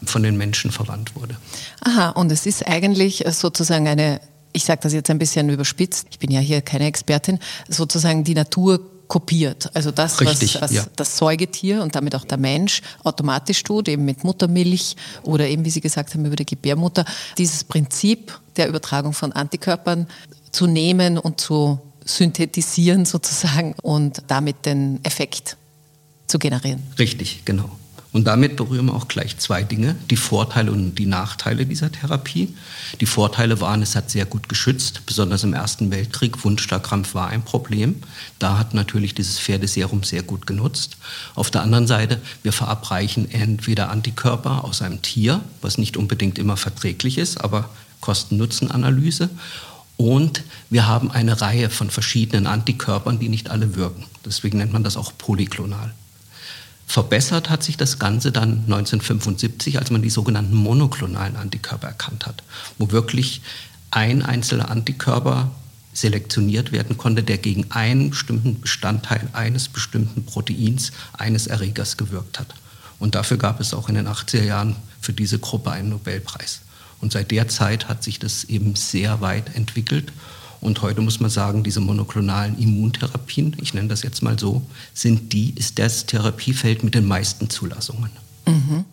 von 0.04 0.22
den 0.22 0.36
Menschen 0.36 0.70
verwandt 0.70 1.14
wurde. 1.14 1.36
Aha, 1.80 2.10
und 2.10 2.30
es 2.30 2.46
ist 2.46 2.66
eigentlich 2.66 3.24
sozusagen 3.30 3.88
eine, 3.88 4.20
ich 4.52 4.64
sage 4.64 4.80
das 4.82 4.92
jetzt 4.92 5.10
ein 5.10 5.18
bisschen 5.18 5.48
überspitzt, 5.48 6.06
ich 6.10 6.18
bin 6.18 6.30
ja 6.30 6.40
hier 6.40 6.62
keine 6.62 6.86
Expertin, 6.86 7.38
sozusagen 7.68 8.24
die 8.24 8.34
Natur 8.34 8.80
kopiert. 9.08 9.70
Also 9.74 9.90
das, 9.90 10.20
Richtig, 10.20 10.54
was, 10.56 10.62
was 10.62 10.72
ja. 10.72 10.84
das 10.96 11.16
Säugetier 11.16 11.82
und 11.82 11.94
damit 11.94 12.14
auch 12.14 12.24
der 12.24 12.38
Mensch 12.38 12.82
automatisch 13.04 13.62
tut, 13.62 13.88
eben 13.88 14.04
mit 14.04 14.24
Muttermilch 14.24 14.96
oder 15.22 15.46
eben, 15.48 15.64
wie 15.64 15.70
Sie 15.70 15.80
gesagt 15.80 16.14
haben, 16.14 16.24
über 16.24 16.36
die 16.36 16.46
Gebärmutter, 16.46 17.04
dieses 17.38 17.64
Prinzip 17.64 18.38
der 18.56 18.68
Übertragung 18.68 19.12
von 19.12 19.32
Antikörpern 19.32 20.06
zu 20.50 20.66
nehmen 20.66 21.18
und 21.18 21.40
zu 21.40 21.80
synthetisieren 22.04 23.04
sozusagen 23.04 23.74
und 23.82 24.22
damit 24.28 24.64
den 24.64 25.00
Effekt 25.04 25.56
zu 26.26 26.38
generieren. 26.38 26.82
Richtig, 26.98 27.42
genau. 27.44 27.70
Und 28.16 28.24
damit 28.24 28.56
berühren 28.56 28.86
wir 28.86 28.94
auch 28.94 29.08
gleich 29.08 29.36
zwei 29.36 29.62
Dinge, 29.62 29.94
die 30.08 30.16
Vorteile 30.16 30.72
und 30.72 30.94
die 30.94 31.04
Nachteile 31.04 31.66
dieser 31.66 31.92
Therapie. 31.92 32.56
Die 32.98 33.04
Vorteile 33.04 33.60
waren, 33.60 33.82
es 33.82 33.94
hat 33.94 34.10
sehr 34.10 34.24
gut 34.24 34.48
geschützt, 34.48 35.02
besonders 35.04 35.44
im 35.44 35.52
Ersten 35.52 35.90
Weltkrieg. 35.90 36.42
Wundstarkrampf 36.42 37.14
war 37.14 37.28
ein 37.28 37.42
Problem. 37.42 37.96
Da 38.38 38.56
hat 38.56 38.72
natürlich 38.72 39.14
dieses 39.14 39.38
Pferdeserum 39.38 40.02
sehr 40.02 40.22
gut 40.22 40.46
genutzt. 40.46 40.96
Auf 41.34 41.50
der 41.50 41.60
anderen 41.60 41.86
Seite, 41.86 42.18
wir 42.42 42.54
verabreichen 42.54 43.30
entweder 43.30 43.90
Antikörper 43.90 44.64
aus 44.64 44.80
einem 44.80 45.02
Tier, 45.02 45.42
was 45.60 45.76
nicht 45.76 45.98
unbedingt 45.98 46.38
immer 46.38 46.56
verträglich 46.56 47.18
ist, 47.18 47.42
aber 47.42 47.68
Kosten-Nutzen-Analyse. 48.00 49.28
Und 49.98 50.42
wir 50.70 50.86
haben 50.86 51.10
eine 51.10 51.38
Reihe 51.42 51.68
von 51.68 51.90
verschiedenen 51.90 52.46
Antikörpern, 52.46 53.18
die 53.18 53.28
nicht 53.28 53.50
alle 53.50 53.76
wirken. 53.76 54.06
Deswegen 54.24 54.56
nennt 54.56 54.72
man 54.72 54.84
das 54.84 54.96
auch 54.96 55.12
polyklonal. 55.18 55.92
Verbessert 56.86 57.50
hat 57.50 57.64
sich 57.64 57.76
das 57.76 57.98
Ganze 57.98 58.30
dann 58.30 58.62
1975, 58.64 59.78
als 59.78 59.90
man 59.90 60.02
die 60.02 60.10
sogenannten 60.10 60.54
monoklonalen 60.54 61.36
Antikörper 61.36 61.88
erkannt 61.88 62.26
hat, 62.26 62.44
wo 62.78 62.90
wirklich 62.92 63.42
ein 63.90 64.22
einzelner 64.22 64.70
Antikörper 64.70 65.50
selektioniert 65.92 66.72
werden 66.72 66.96
konnte, 66.96 67.22
der 67.22 67.38
gegen 67.38 67.70
einen 67.70 68.10
bestimmten 68.10 68.60
Bestandteil 68.60 69.28
eines 69.32 69.68
bestimmten 69.68 70.24
Proteins 70.24 70.92
eines 71.14 71.46
Erregers 71.46 71.96
gewirkt 71.96 72.38
hat. 72.38 72.54
Und 72.98 73.14
dafür 73.14 73.36
gab 73.36 73.60
es 73.60 73.74
auch 73.74 73.88
in 73.88 73.96
den 73.96 74.06
80er 74.06 74.44
Jahren 74.44 74.76
für 75.00 75.12
diese 75.12 75.38
Gruppe 75.38 75.72
einen 75.72 75.90
Nobelpreis. 75.90 76.60
Und 77.00 77.12
seit 77.12 77.30
der 77.30 77.48
Zeit 77.48 77.88
hat 77.88 78.02
sich 78.02 78.18
das 78.18 78.44
eben 78.44 78.74
sehr 78.74 79.20
weit 79.20 79.54
entwickelt 79.54 80.12
und 80.60 80.82
heute 80.82 81.00
muss 81.00 81.20
man 81.20 81.30
sagen, 81.30 81.62
diese 81.62 81.80
monoklonalen 81.80 82.58
Immuntherapien, 82.58 83.56
ich 83.60 83.74
nenne 83.74 83.88
das 83.88 84.02
jetzt 84.02 84.22
mal 84.22 84.38
so, 84.38 84.62
sind 84.94 85.32
die, 85.32 85.50
ist 85.56 85.78
das 85.78 86.06
Therapiefeld 86.06 86.82
mit 86.82 86.94
den 86.94 87.06
meisten 87.06 87.50
Zulassungen. 87.50 88.10
Mhm. 88.46 88.84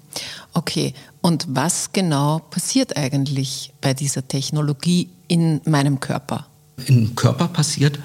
Okay, 0.53 0.93
und 1.21 1.45
was 1.49 1.91
genau 1.91 2.39
passiert 2.39 2.95
eigentlich 2.97 3.73
bei 3.81 3.93
dieser 3.93 4.27
Technologie 4.27 5.09
in 5.27 5.61
meinem 5.65 5.99
Körper? 5.99 6.45
Im 6.85 7.15
Körper 7.15 7.47
passiert 7.47 7.99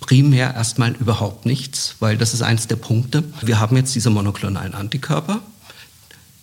primär 0.00 0.54
erstmal 0.54 0.92
überhaupt 0.92 1.46
nichts, 1.46 1.96
weil 2.00 2.16
das 2.16 2.34
ist 2.34 2.42
eins 2.42 2.66
der 2.66 2.76
Punkte. 2.76 3.24
Wir 3.42 3.60
haben 3.60 3.76
jetzt 3.76 3.94
diese 3.94 4.10
monoklonalen 4.10 4.74
Antikörper. 4.74 5.40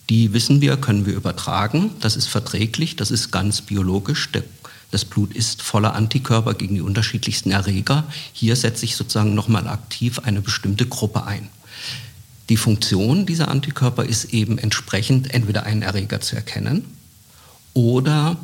Die 0.08 0.32
wissen 0.32 0.60
wir, 0.60 0.76
können 0.76 1.04
wir 1.04 1.14
übertragen. 1.14 1.90
Das 2.00 2.14
ist 2.16 2.28
verträglich, 2.28 2.94
das 2.94 3.10
ist 3.10 3.32
ganz 3.32 3.62
biologisch. 3.62 4.30
Der 4.30 4.44
das 4.90 5.04
Blut 5.04 5.34
ist 5.34 5.62
voller 5.62 5.94
Antikörper 5.94 6.54
gegen 6.54 6.76
die 6.76 6.80
unterschiedlichsten 6.80 7.50
Erreger. 7.50 8.04
Hier 8.32 8.56
setze 8.56 8.84
ich 8.84 8.96
sozusagen 8.96 9.34
nochmal 9.34 9.66
aktiv 9.66 10.20
eine 10.20 10.40
bestimmte 10.40 10.86
Gruppe 10.86 11.24
ein. 11.24 11.48
Die 12.48 12.56
Funktion 12.56 13.26
dieser 13.26 13.48
Antikörper 13.48 14.04
ist 14.04 14.26
eben 14.26 14.58
entsprechend 14.58 15.34
entweder 15.34 15.64
einen 15.64 15.82
Erreger 15.82 16.20
zu 16.20 16.36
erkennen 16.36 16.84
oder 17.74 18.36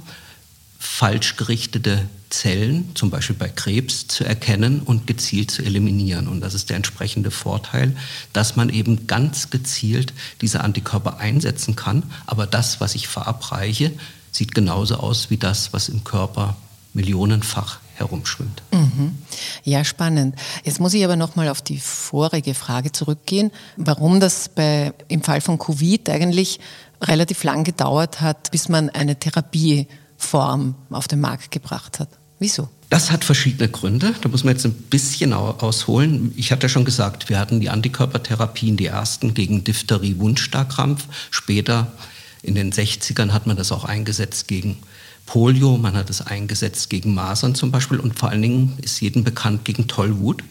falsch 0.78 1.36
gerichtete 1.36 2.08
Zellen, 2.28 2.90
zum 2.94 3.10
Beispiel 3.10 3.36
bei 3.36 3.48
Krebs, 3.48 4.08
zu 4.08 4.24
erkennen 4.24 4.80
und 4.80 5.06
gezielt 5.06 5.50
zu 5.50 5.62
eliminieren. 5.62 6.26
Und 6.26 6.40
das 6.40 6.54
ist 6.54 6.70
der 6.70 6.76
entsprechende 6.76 7.30
Vorteil, 7.30 7.96
dass 8.32 8.56
man 8.56 8.68
eben 8.68 9.06
ganz 9.06 9.50
gezielt 9.50 10.12
diese 10.40 10.62
Antikörper 10.62 11.18
einsetzen 11.18 11.76
kann, 11.76 12.02
aber 12.26 12.46
das, 12.46 12.80
was 12.80 12.96
ich 12.96 13.06
verabreiche, 13.06 13.92
sieht 14.32 14.54
genauso 14.54 14.96
aus 14.96 15.30
wie 15.30 15.36
das, 15.36 15.72
was 15.72 15.88
im 15.88 16.02
Körper 16.02 16.56
millionenfach 16.94 17.78
herumschwimmt. 17.94 18.62
Mhm. 18.72 19.18
Ja, 19.64 19.84
spannend. 19.84 20.34
Jetzt 20.64 20.80
muss 20.80 20.94
ich 20.94 21.04
aber 21.04 21.16
nochmal 21.16 21.48
auf 21.48 21.62
die 21.62 21.78
vorige 21.78 22.54
Frage 22.54 22.90
zurückgehen, 22.90 23.50
warum 23.76 24.18
das 24.18 24.48
bei, 24.48 24.92
im 25.08 25.22
Fall 25.22 25.40
von 25.40 25.58
Covid 25.58 26.08
eigentlich 26.10 26.58
relativ 27.00 27.44
lang 27.44 27.64
gedauert 27.64 28.20
hat, 28.20 28.50
bis 28.50 28.68
man 28.68 28.90
eine 28.90 29.18
Therapieform 29.18 30.74
auf 30.90 31.08
den 31.08 31.20
Markt 31.20 31.50
gebracht 31.50 32.00
hat. 32.00 32.08
Wieso? 32.38 32.68
Das 32.90 33.10
hat 33.10 33.24
verschiedene 33.24 33.68
Gründe. 33.68 34.14
Da 34.20 34.28
muss 34.28 34.44
man 34.44 34.54
jetzt 34.54 34.66
ein 34.66 34.72
bisschen 34.74 35.32
ausholen. 35.32 36.32
Ich 36.36 36.52
hatte 36.52 36.68
schon 36.68 36.84
gesagt, 36.84 37.28
wir 37.28 37.38
hatten 37.38 37.60
die 37.60 37.70
Antikörpertherapien, 37.70 38.76
die 38.76 38.86
ersten 38.86 39.32
gegen 39.32 39.64
Diphtherie, 39.64 40.18
Wundstarkrampf. 40.18 41.06
Später 41.30 41.92
in 42.42 42.54
den 42.54 42.72
60ern 42.72 43.32
hat 43.32 43.46
man 43.46 43.56
das 43.56 43.72
auch 43.72 43.84
eingesetzt 43.84 44.48
gegen 44.48 44.78
Polio, 45.26 45.76
man 45.76 45.94
hat 45.94 46.10
es 46.10 46.20
eingesetzt 46.20 46.90
gegen 46.90 47.14
Masern 47.14 47.54
zum 47.54 47.70
Beispiel 47.70 48.00
und 48.00 48.18
vor 48.18 48.30
allen 48.30 48.42
Dingen 48.42 48.78
ist 48.82 49.00
jedem 49.00 49.22
bekannt 49.24 49.64
gegen 49.64 49.86
Tollwut, 49.86 50.42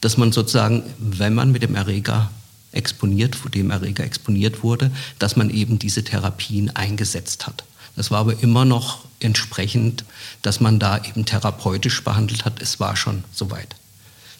dass 0.00 0.16
man 0.16 0.32
sozusagen, 0.32 0.84
wenn 0.98 1.34
man 1.34 1.52
mit 1.52 1.62
dem 1.62 1.74
Erreger 1.74 2.30
exponiert, 2.72 3.34
vor 3.34 3.50
dem 3.50 3.70
Erreger 3.70 4.04
exponiert 4.04 4.62
wurde, 4.62 4.92
dass 5.18 5.36
man 5.36 5.50
eben 5.50 5.78
diese 5.78 6.04
Therapien 6.04 6.74
eingesetzt 6.76 7.46
hat. 7.46 7.64
Das 7.96 8.10
war 8.10 8.20
aber 8.20 8.40
immer 8.42 8.64
noch 8.64 9.04
entsprechend, 9.18 10.04
dass 10.42 10.60
man 10.60 10.78
da 10.78 11.02
eben 11.04 11.24
therapeutisch 11.24 12.02
behandelt 12.04 12.44
hat. 12.44 12.62
Es 12.62 12.78
war 12.78 12.96
schon 12.96 13.24
soweit. 13.32 13.74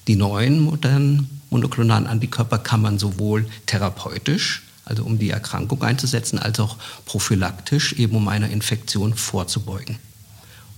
Die 0.06 0.16
neuen 0.16 0.60
modernen 0.60 1.40
monoklonalen 1.50 2.06
Antikörper 2.06 2.58
kann 2.58 2.80
man 2.80 2.98
sowohl 2.98 3.46
therapeutisch, 3.66 4.62
also 4.84 5.04
um 5.04 5.18
die 5.18 5.30
Erkrankung 5.30 5.82
einzusetzen, 5.82 6.38
als 6.38 6.60
auch 6.60 6.76
prophylaktisch, 7.04 7.94
eben 7.94 8.16
um 8.16 8.28
einer 8.28 8.50
Infektion 8.50 9.14
vorzubeugen. 9.14 9.98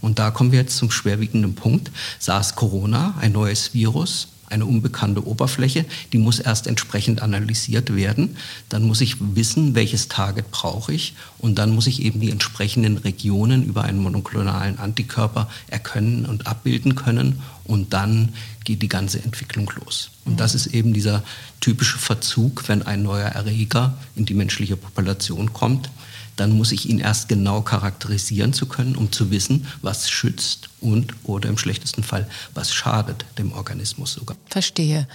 Und 0.01 0.19
da 0.19 0.31
kommen 0.31 0.53
wir 0.53 0.61
jetzt 0.61 0.77
zum 0.77 0.91
schwerwiegenden 0.91 1.55
Punkt. 1.55 1.91
SARS-Corona, 2.19 3.15
ein 3.21 3.33
neues 3.33 3.73
Virus, 3.73 4.29
eine 4.53 4.67
unbekannte 4.67 5.27
Oberfläche, 5.27 5.85
die 6.13 6.19
muss 6.19 6.39
erst 6.39 6.67
entsprechend 6.67 7.23
analysiert 7.23 7.95
werden. 7.95 8.37
Dann 8.69 8.85
muss 8.85 9.01
ich 9.01 9.17
wissen, 9.19 9.75
welches 9.75 10.09
Target 10.09 10.51
brauche 10.51 10.93
ich 10.93 11.15
und 11.39 11.57
dann 11.59 11.75
muss 11.75 11.87
ich 11.87 12.03
eben 12.03 12.21
die 12.21 12.31
entsprechenden 12.31 12.99
Regionen 12.99 13.65
über 13.65 13.83
einen 13.83 13.99
monoklonalen 13.99 14.79
Antikörper 14.79 15.49
erkennen 15.69 16.27
und 16.27 16.47
abbilden 16.47 16.95
können 16.95 17.41
und 17.65 17.93
dann 17.93 18.31
geht 18.65 18.83
die 18.83 18.89
ganze 18.89 19.23
Entwicklung 19.23 19.71
los. 19.81 20.11
Und 20.25 20.39
das 20.39 20.55
ist 20.55 20.67
eben 20.67 20.93
dieser 20.93 21.25
typische 21.61 21.99
Verzug, 21.99 22.69
wenn 22.69 22.83
ein 22.83 23.03
neuer 23.03 23.29
Erreger 23.29 23.97
in 24.15 24.25
die 24.25 24.35
menschliche 24.35 24.77
Population 24.77 25.53
kommt 25.53 25.91
dann 26.37 26.53
muss 26.53 26.73
ich 26.73 26.89
ihn 26.89 26.99
erst 26.99 27.29
genau 27.29 27.61
charakterisieren 27.61 28.53
zu 28.53 28.67
können, 28.67 28.97
um 28.97 29.13
zu 29.13 29.31
wissen, 29.31 29.67
was 29.83 30.11
schützt 30.11 30.71
und 30.81 31.15
oder 31.25 31.49
im 31.49 31.59
schlechtesten 31.59 32.03
Fall, 32.03 32.29
was 32.55 32.73
schadet 32.73 33.25
dem 33.39 33.53
Organismus 33.53 34.15
sogar. 34.15 34.37
Verstehe. 34.49 35.07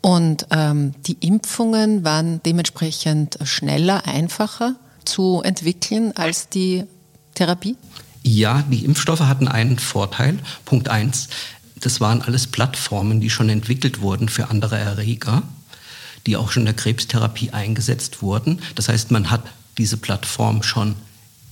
Und 0.00 0.46
ähm, 0.50 0.94
die 1.06 1.16
Impfungen 1.20 2.04
waren 2.04 2.42
dementsprechend 2.42 3.38
schneller, 3.44 4.06
einfacher 4.06 4.76
zu 5.04 5.40
entwickeln 5.42 6.12
als 6.16 6.48
die 6.48 6.84
Therapie? 7.34 7.76
Ja, 8.22 8.62
die 8.70 8.84
Impfstoffe 8.84 9.20
hatten 9.20 9.48
einen 9.48 9.78
Vorteil. 9.78 10.38
Punkt 10.64 10.88
eins, 10.88 11.28
das 11.80 12.00
waren 12.00 12.22
alles 12.22 12.46
Plattformen, 12.46 13.20
die 13.20 13.30
schon 13.30 13.48
entwickelt 13.48 14.00
wurden 14.00 14.28
für 14.28 14.50
andere 14.50 14.76
Erreger, 14.76 15.42
die 16.26 16.36
auch 16.36 16.50
schon 16.50 16.62
in 16.62 16.66
der 16.66 16.74
Krebstherapie 16.74 17.50
eingesetzt 17.50 18.20
wurden. 18.20 18.60
Das 18.74 18.88
heißt, 18.88 19.10
man 19.10 19.30
hat 19.30 19.42
diese 19.78 19.96
Plattform 19.96 20.62
schon 20.62 20.96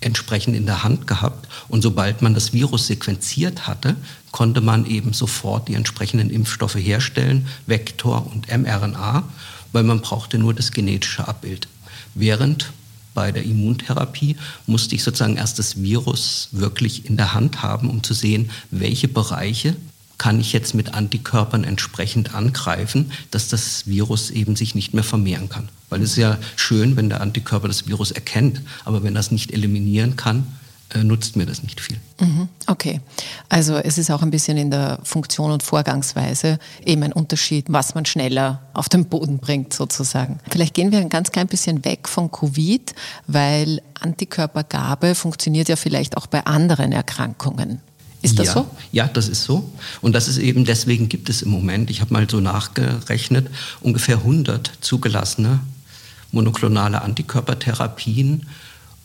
entsprechend 0.00 0.56
in 0.56 0.66
der 0.66 0.82
Hand 0.82 1.06
gehabt. 1.06 1.48
Und 1.68 1.82
sobald 1.82 2.22
man 2.22 2.34
das 2.34 2.52
Virus 2.52 2.86
sequenziert 2.86 3.66
hatte, 3.66 3.96
konnte 4.30 4.60
man 4.60 4.86
eben 4.86 5.12
sofort 5.12 5.68
die 5.68 5.74
entsprechenden 5.74 6.30
Impfstoffe 6.30 6.76
herstellen, 6.76 7.48
Vektor 7.66 8.30
und 8.30 8.48
mRNA, 8.48 9.24
weil 9.72 9.84
man 9.84 10.00
brauchte 10.00 10.38
nur 10.38 10.52
das 10.52 10.72
genetische 10.72 11.26
Abbild. 11.26 11.68
Während 12.14 12.72
bei 13.14 13.32
der 13.32 13.44
Immuntherapie 13.44 14.36
musste 14.66 14.94
ich 14.94 15.02
sozusagen 15.02 15.38
erst 15.38 15.58
das 15.58 15.80
Virus 15.80 16.50
wirklich 16.52 17.06
in 17.06 17.16
der 17.16 17.32
Hand 17.32 17.62
haben, 17.62 17.88
um 17.88 18.02
zu 18.02 18.12
sehen, 18.12 18.50
welche 18.70 19.08
Bereiche 19.08 19.74
kann 20.18 20.40
ich 20.40 20.52
jetzt 20.52 20.74
mit 20.74 20.94
Antikörpern 20.94 21.64
entsprechend 21.64 22.34
angreifen, 22.34 23.12
dass 23.30 23.48
das 23.48 23.86
Virus 23.86 24.30
eben 24.30 24.56
sich 24.56 24.74
nicht 24.74 24.94
mehr 24.94 25.04
vermehren 25.04 25.48
kann. 25.48 25.68
Weil 25.88 26.02
es 26.02 26.10
ist 26.10 26.16
ja 26.16 26.38
schön, 26.56 26.96
wenn 26.96 27.08
der 27.08 27.20
Antikörper 27.20 27.68
das 27.68 27.86
Virus 27.86 28.10
erkennt, 28.10 28.60
aber 28.84 29.02
wenn 29.02 29.14
das 29.14 29.30
nicht 29.30 29.52
eliminieren 29.52 30.16
kann, 30.16 30.46
äh, 30.94 31.02
nutzt 31.02 31.34
mir 31.34 31.46
das 31.46 31.62
nicht 31.64 31.80
viel. 31.80 31.96
Mhm. 32.20 32.48
Okay, 32.68 33.00
also 33.48 33.76
es 33.76 33.98
ist 33.98 34.10
auch 34.10 34.22
ein 34.22 34.30
bisschen 34.30 34.56
in 34.56 34.70
der 34.70 35.00
Funktion 35.02 35.50
und 35.50 35.64
Vorgangsweise 35.64 36.60
eben 36.84 37.02
ein 37.02 37.12
Unterschied, 37.12 37.66
was 37.68 37.96
man 37.96 38.06
schneller 38.06 38.62
auf 38.72 38.88
den 38.88 39.06
Boden 39.06 39.38
bringt 39.38 39.74
sozusagen. 39.74 40.38
Vielleicht 40.48 40.74
gehen 40.74 40.92
wir 40.92 41.00
ein 41.00 41.08
ganz 41.08 41.32
klein 41.32 41.48
bisschen 41.48 41.84
weg 41.84 42.08
von 42.08 42.30
Covid, 42.30 42.94
weil 43.26 43.82
Antikörpergabe 44.00 45.16
funktioniert 45.16 45.68
ja 45.68 45.74
vielleicht 45.74 46.16
auch 46.16 46.28
bei 46.28 46.46
anderen 46.46 46.92
Erkrankungen. 46.92 47.80
Ist 48.22 48.38
das 48.38 48.46
ja, 48.46 48.52
so? 48.52 48.66
Ja, 48.92 49.08
das 49.08 49.28
ist 49.28 49.42
so. 49.42 49.70
Und 50.02 50.14
das 50.14 50.28
ist 50.28 50.38
eben, 50.38 50.64
deswegen 50.64 51.08
gibt 51.08 51.28
es 51.28 51.42
im 51.42 51.50
Moment, 51.50 51.90
ich 51.90 52.00
habe 52.00 52.12
mal 52.12 52.28
so 52.30 52.40
nachgerechnet, 52.40 53.48
ungefähr 53.80 54.18
100 54.18 54.70
zugelassene 54.80 55.60
monoklonale 56.32 57.02
Antikörpertherapien 57.02 58.46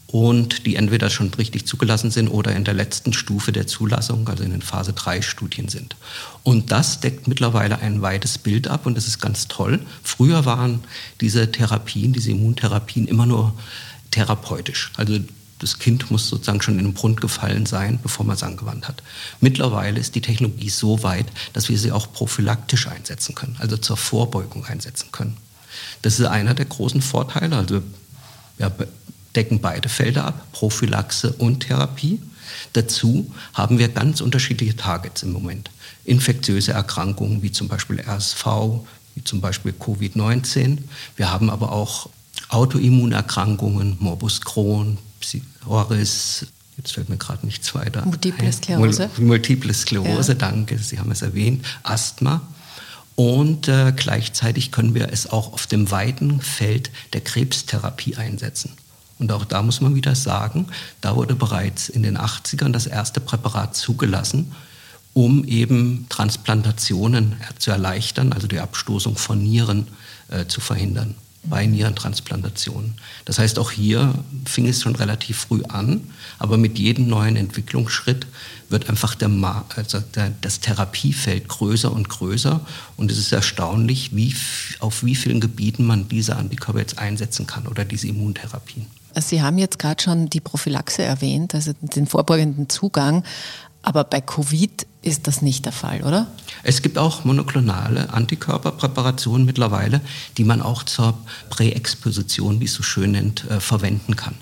und 0.07 0.65
die 0.65 0.75
entweder 0.75 1.09
schon 1.09 1.33
richtig 1.33 1.65
zugelassen 1.65 2.11
sind 2.11 2.27
oder 2.27 2.53
in 2.53 2.65
der 2.65 2.73
letzten 2.73 3.13
Stufe 3.13 3.51
der 3.51 3.67
Zulassung, 3.67 4.27
also 4.27 4.43
in 4.43 4.51
den 4.51 4.61
Phase 4.61 4.93
3 4.93 5.21
Studien 5.21 5.69
sind. 5.69 5.95
Und 6.43 6.71
das 6.71 6.99
deckt 6.99 7.27
mittlerweile 7.27 7.79
ein 7.79 8.01
weites 8.01 8.37
Bild 8.37 8.67
ab 8.67 8.85
und 8.85 8.95
das 8.97 9.07
ist 9.07 9.21
ganz 9.21 9.47
toll. 9.47 9.79
Früher 10.03 10.45
waren 10.45 10.83
diese 11.21 11.51
Therapien, 11.51 12.11
diese 12.11 12.31
Immuntherapien 12.31 13.07
immer 13.07 13.25
nur 13.25 13.53
therapeutisch. 14.11 14.91
Also 14.97 15.17
das 15.59 15.79
Kind 15.79 16.11
muss 16.11 16.27
sozusagen 16.27 16.61
schon 16.61 16.79
in 16.79 16.85
den 16.85 16.93
Brunnen 16.93 17.17
gefallen 17.17 17.65
sein, 17.65 17.99
bevor 18.01 18.25
man 18.25 18.35
es 18.35 18.43
angewandt 18.43 18.87
hat. 18.87 19.03
Mittlerweile 19.39 19.99
ist 19.99 20.15
die 20.15 20.21
Technologie 20.21 20.69
so 20.69 21.03
weit, 21.03 21.27
dass 21.53 21.69
wir 21.69 21.77
sie 21.77 21.91
auch 21.91 22.11
prophylaktisch 22.11 22.87
einsetzen 22.87 23.35
können, 23.35 23.55
also 23.59 23.77
zur 23.77 23.95
Vorbeugung 23.95 24.65
einsetzen 24.65 25.09
können. 25.11 25.37
Das 26.01 26.19
ist 26.19 26.25
einer 26.25 26.53
der 26.53 26.65
großen 26.65 27.01
Vorteile. 27.01 27.55
Also 27.55 27.81
wir 28.57 28.71
decken 29.35 29.61
beide 29.61 29.89
Felder 29.89 30.25
ab, 30.25 30.47
Prophylaxe 30.51 31.33
und 31.33 31.61
Therapie. 31.61 32.21
Dazu 32.73 33.31
haben 33.53 33.79
wir 33.79 33.87
ganz 33.89 34.21
unterschiedliche 34.21 34.75
Targets 34.75 35.23
im 35.23 35.31
Moment. 35.31 35.69
Infektiöse 36.05 36.73
Erkrankungen 36.73 37.41
wie 37.41 37.51
zum 37.51 37.67
Beispiel 37.67 37.99
RSV, 37.99 38.45
wie 39.15 39.23
zum 39.23 39.41
Beispiel 39.41 39.73
Covid-19. 39.79 40.79
Wir 41.15 41.31
haben 41.31 41.49
aber 41.49 41.71
auch 41.71 42.09
Autoimmunerkrankungen, 42.49 43.97
Morbus 43.99 44.41
Crohn, 44.41 44.97
Psoris, 45.19 46.45
jetzt 46.77 46.93
fällt 46.93 47.09
mir 47.09 47.17
gerade 47.17 47.45
nichts 47.45 47.73
weiter. 47.75 48.05
Multiple 48.05 48.51
Sklerose. 48.51 49.09
Multiple 49.17 49.73
Sklerose, 49.73 50.33
ja. 50.33 50.37
danke, 50.37 50.77
Sie 50.77 50.99
haben 50.99 51.11
es 51.11 51.21
erwähnt. 51.21 51.65
Asthma. 51.83 52.41
Und 53.15 53.67
äh, 53.67 53.93
gleichzeitig 53.95 54.71
können 54.71 54.95
wir 54.95 55.11
es 55.11 55.29
auch 55.29 55.53
auf 55.53 55.67
dem 55.67 55.91
weiten 55.91 56.41
Feld 56.41 56.91
der 57.13 57.21
Krebstherapie 57.21 58.15
einsetzen. 58.15 58.71
Und 59.19 59.31
auch 59.31 59.45
da 59.45 59.61
muss 59.61 59.81
man 59.81 59.95
wieder 59.95 60.15
sagen, 60.15 60.67
da 61.01 61.15
wurde 61.15 61.35
bereits 61.35 61.89
in 61.89 62.01
den 62.01 62.17
80ern 62.17 62.71
das 62.71 62.87
erste 62.87 63.19
Präparat 63.19 63.75
zugelassen, 63.75 64.53
um 65.13 65.43
eben 65.43 66.07
Transplantationen 66.09 67.35
zu 67.59 67.69
erleichtern, 67.71 68.33
also 68.33 68.47
die 68.47 68.59
Abstoßung 68.59 69.17
von 69.17 69.43
Nieren 69.43 69.87
äh, 70.29 70.47
zu 70.47 70.61
verhindern 70.61 71.15
bei 71.43 71.65
Nierentransplantationen. 71.65 72.93
Das 73.25 73.39
heißt, 73.39 73.57
auch 73.57 73.71
hier 73.71 74.13
fing 74.45 74.67
es 74.67 74.81
schon 74.81 74.95
relativ 74.95 75.38
früh 75.38 75.63
an, 75.63 76.01
aber 76.38 76.57
mit 76.57 76.77
jedem 76.77 77.07
neuen 77.07 77.36
Entwicklungsschritt 77.36 78.27
wird 78.69 78.89
einfach 78.89 79.15
der, 79.15 79.29
also 79.75 80.00
der, 80.00 80.31
das 80.41 80.60
Therapiefeld 80.60 81.48
größer 81.48 81.91
und 81.91 82.10
größer 82.10 82.62
und 82.95 83.12
es 83.12 83.17
ist 83.17 83.31
erstaunlich, 83.31 84.15
wie, 84.15 84.36
auf 84.79 85.03
wie 85.03 85.15
vielen 85.15 85.39
Gebieten 85.39 85.86
man 85.86 86.07
diese 86.07 86.36
Antikörper 86.36 86.79
jetzt 86.79 87.00
einsetzen 87.00 87.48
kann 87.48 87.67
oder 87.67 87.86
diese 87.86 88.07
Immuntherapien. 88.07 88.86
Sie 89.19 89.41
haben 89.41 89.57
jetzt 89.57 89.77
gerade 89.77 90.01
schon 90.01 90.29
die 90.29 90.39
Prophylaxe 90.39 91.03
erwähnt, 91.03 91.53
also 91.53 91.74
den 91.81 92.07
vorbeugenden 92.07 92.69
Zugang. 92.69 93.24
Aber 93.81 94.03
bei 94.03 94.21
Covid 94.21 94.86
ist 95.01 95.27
das 95.27 95.41
nicht 95.41 95.65
der 95.65 95.72
Fall, 95.72 96.03
oder? 96.03 96.27
Es 96.63 96.81
gibt 96.81 96.98
auch 96.98 97.25
monoklonale 97.25 98.13
Antikörperpräparationen 98.13 99.46
mittlerweile, 99.46 100.01
die 100.38 100.43
man 100.43 100.62
auch 100.62 100.84
zur 100.84 101.17
Präexposition, 101.50 102.60
wie 102.60 102.65
es 102.65 102.74
so 102.74 102.84
schön 102.84 103.12
nennt, 103.12 103.50
äh, 103.50 103.60
verwenden 103.60 104.15
kann. 104.15 104.36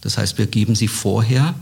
Das 0.00 0.16
heißt, 0.18 0.38
wir 0.38 0.46
geben 0.46 0.74
sie 0.74 0.88
vorher. 0.88 1.54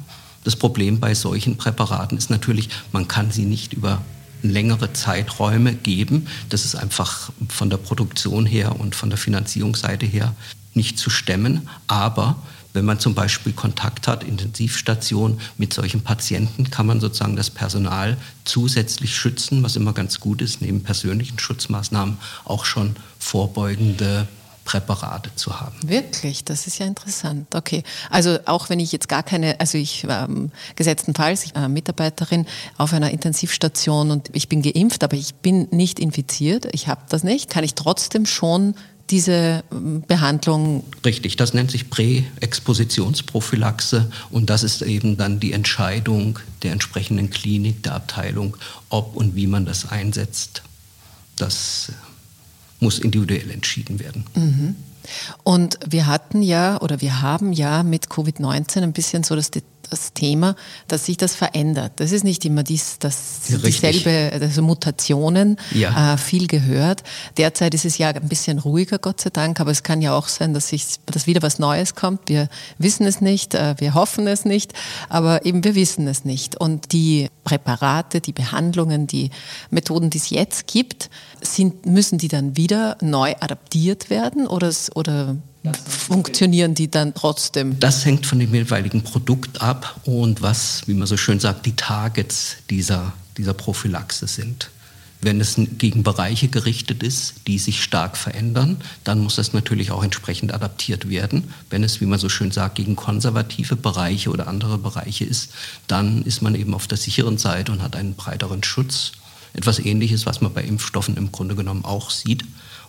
Das 0.44 0.56
Problem 0.56 1.00
bei 1.00 1.14
solchen 1.14 1.56
Präparaten 1.56 2.18
ist 2.18 2.30
natürlich, 2.30 2.68
man 2.92 3.08
kann 3.08 3.30
sie 3.30 3.44
nicht 3.44 3.72
über 3.72 4.02
längere 4.42 4.92
Zeiträume 4.92 5.74
geben. 5.74 6.26
Das 6.48 6.64
ist 6.64 6.74
einfach 6.74 7.30
von 7.48 7.70
der 7.70 7.76
Produktion 7.76 8.46
her 8.46 8.78
und 8.78 8.94
von 8.94 9.08
der 9.08 9.18
Finanzierungsseite 9.18 10.06
her 10.06 10.34
nicht 10.74 10.98
zu 10.98 11.10
stemmen. 11.10 11.68
Aber 11.86 12.36
wenn 12.72 12.84
man 12.84 12.98
zum 12.98 13.14
Beispiel 13.14 13.52
Kontakt 13.52 14.08
hat, 14.08 14.24
Intensivstation 14.24 15.40
mit 15.58 15.74
solchen 15.74 16.02
Patienten, 16.02 16.70
kann 16.70 16.86
man 16.86 17.00
sozusagen 17.00 17.36
das 17.36 17.50
Personal 17.50 18.16
zusätzlich 18.44 19.16
schützen, 19.16 19.62
was 19.62 19.76
immer 19.76 19.92
ganz 19.92 20.20
gut 20.20 20.42
ist, 20.42 20.60
neben 20.62 20.82
persönlichen 20.82 21.38
Schutzmaßnahmen 21.38 22.18
auch 22.44 22.64
schon 22.64 22.96
vorbeugende 23.18 24.26
Präparate 24.64 25.34
zu 25.34 25.60
haben. 25.60 25.74
Wirklich, 25.84 26.44
das 26.44 26.66
ist 26.66 26.78
ja 26.78 26.86
interessant. 26.86 27.52
Okay, 27.54 27.82
also 28.10 28.38
auch 28.46 28.70
wenn 28.70 28.78
ich 28.78 28.92
jetzt 28.92 29.08
gar 29.08 29.22
keine, 29.22 29.58
also 29.58 29.76
ich 29.76 30.06
war 30.06 30.28
ähm, 30.28 30.52
gesetztenfalls 30.76 31.44
ich 31.44 31.54
war 31.54 31.68
Mitarbeiterin 31.68 32.46
auf 32.78 32.92
einer 32.92 33.10
Intensivstation 33.10 34.10
und 34.10 34.30
ich 34.32 34.48
bin 34.48 34.62
geimpft, 34.62 35.02
aber 35.02 35.16
ich 35.16 35.34
bin 35.34 35.66
nicht 35.72 35.98
infiziert, 35.98 36.68
ich 36.72 36.86
habe 36.86 37.02
das 37.08 37.24
nicht, 37.24 37.50
kann 37.50 37.64
ich 37.64 37.74
trotzdem 37.74 38.24
schon 38.24 38.74
diese 39.10 39.64
ähm, 39.72 40.02
Behandlung. 40.06 40.84
Richtig, 41.04 41.36
das 41.36 41.54
nennt 41.54 41.70
sich 41.70 41.90
Präexpositionsprophylaxe 41.90 44.10
und 44.30 44.50
das 44.50 44.62
ist 44.62 44.82
eben 44.82 45.16
dann 45.16 45.40
die 45.40 45.52
Entscheidung 45.52 46.38
der 46.62 46.72
entsprechenden 46.72 47.30
Klinik, 47.30 47.82
der 47.82 47.94
Abteilung, 47.94 48.56
ob 48.88 49.16
und 49.16 49.36
wie 49.36 49.46
man 49.46 49.66
das 49.66 49.90
einsetzt. 49.90 50.62
Das 51.36 51.92
muss 52.80 52.98
individuell 52.98 53.50
entschieden 53.50 54.00
werden. 54.00 54.24
Mhm. 54.34 54.76
Und 55.42 55.78
wir 55.86 56.06
hatten 56.06 56.42
ja 56.42 56.80
oder 56.80 57.00
wir 57.00 57.22
haben 57.22 57.52
ja 57.52 57.82
mit 57.82 58.06
Covid-19 58.06 58.82
ein 58.82 58.92
bisschen 58.92 59.24
so 59.24 59.34
das, 59.34 59.50
das 59.92 60.12
Thema, 60.12 60.56
dass 60.88 61.06
sich 61.06 61.16
das 61.16 61.34
verändert. 61.34 61.92
Das 61.96 62.12
ist 62.12 62.24
nicht 62.24 62.44
immer 62.44 62.62
dies, 62.62 62.98
das, 62.98 63.40
dieselbe, 63.48 64.32
also 64.40 64.62
Mutationen, 64.62 65.58
ja. 65.72 66.14
äh, 66.14 66.18
viel 66.18 66.46
gehört. 66.46 67.02
Derzeit 67.36 67.74
ist 67.74 67.84
es 67.84 67.98
ja 67.98 68.08
ein 68.08 68.28
bisschen 68.28 68.58
ruhiger, 68.58 68.98
Gott 68.98 69.20
sei 69.20 69.30
Dank, 69.30 69.60
aber 69.60 69.70
es 69.70 69.82
kann 69.82 70.02
ja 70.02 70.16
auch 70.16 70.28
sein, 70.28 70.54
dass, 70.54 70.68
sich, 70.68 70.86
dass 71.06 71.26
wieder 71.26 71.42
was 71.42 71.58
Neues 71.58 71.94
kommt. 71.94 72.28
Wir 72.28 72.48
wissen 72.78 73.06
es 73.06 73.20
nicht, 73.20 73.54
äh, 73.54 73.74
wir 73.78 73.94
hoffen 73.94 74.26
es 74.26 74.44
nicht, 74.44 74.72
aber 75.08 75.44
eben 75.44 75.62
wir 75.64 75.74
wissen 75.74 76.06
es 76.08 76.24
nicht. 76.24 76.56
Und 76.56 76.92
die 76.92 77.28
Präparate, 77.44 78.20
die 78.20 78.32
Behandlungen, 78.32 79.06
die 79.06 79.30
Methoden, 79.70 80.10
die 80.10 80.18
es 80.18 80.30
jetzt 80.30 80.66
gibt, 80.66 81.10
sind, 81.40 81.86
müssen 81.86 82.18
die 82.18 82.28
dann 82.28 82.56
wieder 82.56 82.96
neu 83.00 83.34
adaptiert 83.40 84.10
werden 84.10 84.46
oder, 84.46 84.72
oder 84.94 85.36
funktionieren 85.88 86.74
die 86.74 86.90
dann 86.90 87.14
trotzdem? 87.14 87.78
Das 87.78 88.04
hängt 88.04 88.26
von 88.26 88.38
dem 88.38 88.54
jeweiligen 88.54 89.02
Produkt 89.02 89.62
ab 89.62 90.00
und 90.04 90.42
was, 90.42 90.82
wie 90.86 90.94
man 90.94 91.06
so 91.06 91.16
schön 91.16 91.40
sagt, 91.40 91.66
die 91.66 91.76
Targets 91.76 92.56
dieser, 92.70 93.12
dieser 93.36 93.54
Prophylaxe 93.54 94.26
sind. 94.26 94.70
Wenn 95.24 95.40
es 95.40 95.54
gegen 95.78 96.02
Bereiche 96.02 96.48
gerichtet 96.48 97.04
ist, 97.04 97.46
die 97.46 97.60
sich 97.60 97.84
stark 97.84 98.16
verändern, 98.16 98.78
dann 99.04 99.20
muss 99.20 99.36
das 99.36 99.52
natürlich 99.52 99.92
auch 99.92 100.02
entsprechend 100.02 100.52
adaptiert 100.52 101.08
werden. 101.08 101.44
Wenn 101.70 101.84
es, 101.84 102.00
wie 102.00 102.06
man 102.06 102.18
so 102.18 102.28
schön 102.28 102.50
sagt, 102.50 102.74
gegen 102.74 102.96
konservative 102.96 103.76
Bereiche 103.76 104.30
oder 104.30 104.48
andere 104.48 104.78
Bereiche 104.78 105.24
ist, 105.24 105.52
dann 105.86 106.22
ist 106.22 106.42
man 106.42 106.56
eben 106.56 106.74
auf 106.74 106.88
der 106.88 106.98
sicheren 106.98 107.38
Seite 107.38 107.70
und 107.70 107.82
hat 107.82 107.94
einen 107.94 108.14
breiteren 108.14 108.64
Schutz. 108.64 109.12
Etwas 109.54 109.78
Ähnliches, 109.78 110.26
was 110.26 110.40
man 110.40 110.52
bei 110.52 110.64
Impfstoffen 110.64 111.16
im 111.16 111.30
Grunde 111.30 111.54
genommen 111.54 111.84
auch 111.84 112.10
sieht. 112.10 112.42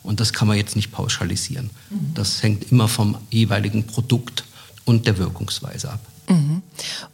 Und 0.03 0.19
das 0.19 0.33
kann 0.33 0.47
man 0.47 0.57
jetzt 0.57 0.75
nicht 0.75 0.91
pauschalisieren. 0.91 1.69
Mhm. 1.89 2.13
Das 2.13 2.43
hängt 2.43 2.71
immer 2.71 2.87
vom 2.87 3.17
jeweiligen 3.29 3.87
Produkt 3.87 4.43
und 4.85 5.07
der 5.07 5.17
Wirkungsweise 5.17 5.91
ab. 5.91 5.99
Mhm. 6.29 6.61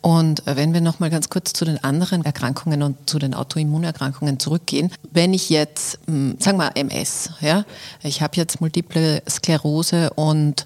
Und 0.01 0.45
äh, 0.47 0.55
wenn 0.55 0.73
wir 0.73 0.81
noch 0.81 0.99
mal 0.99 1.09
ganz 1.09 1.29
kurz 1.29 1.53
zu 1.53 1.65
den 1.65 1.83
anderen 1.83 2.23
Erkrankungen 2.25 2.83
und 2.83 3.09
zu 3.09 3.17
den 3.17 3.33
Autoimmunerkrankungen 3.33 4.39
zurückgehen, 4.39 4.91
wenn 5.11 5.33
ich 5.33 5.49
jetzt, 5.49 5.99
hm, 6.05 6.35
sagen 6.39 6.57
wir 6.57 6.75
MS, 6.75 7.31
ja, 7.41 7.65
ich 8.03 8.21
habe 8.21 8.37
jetzt 8.37 8.61
multiple 8.61 9.23
Sklerose 9.27 10.11
und 10.11 10.65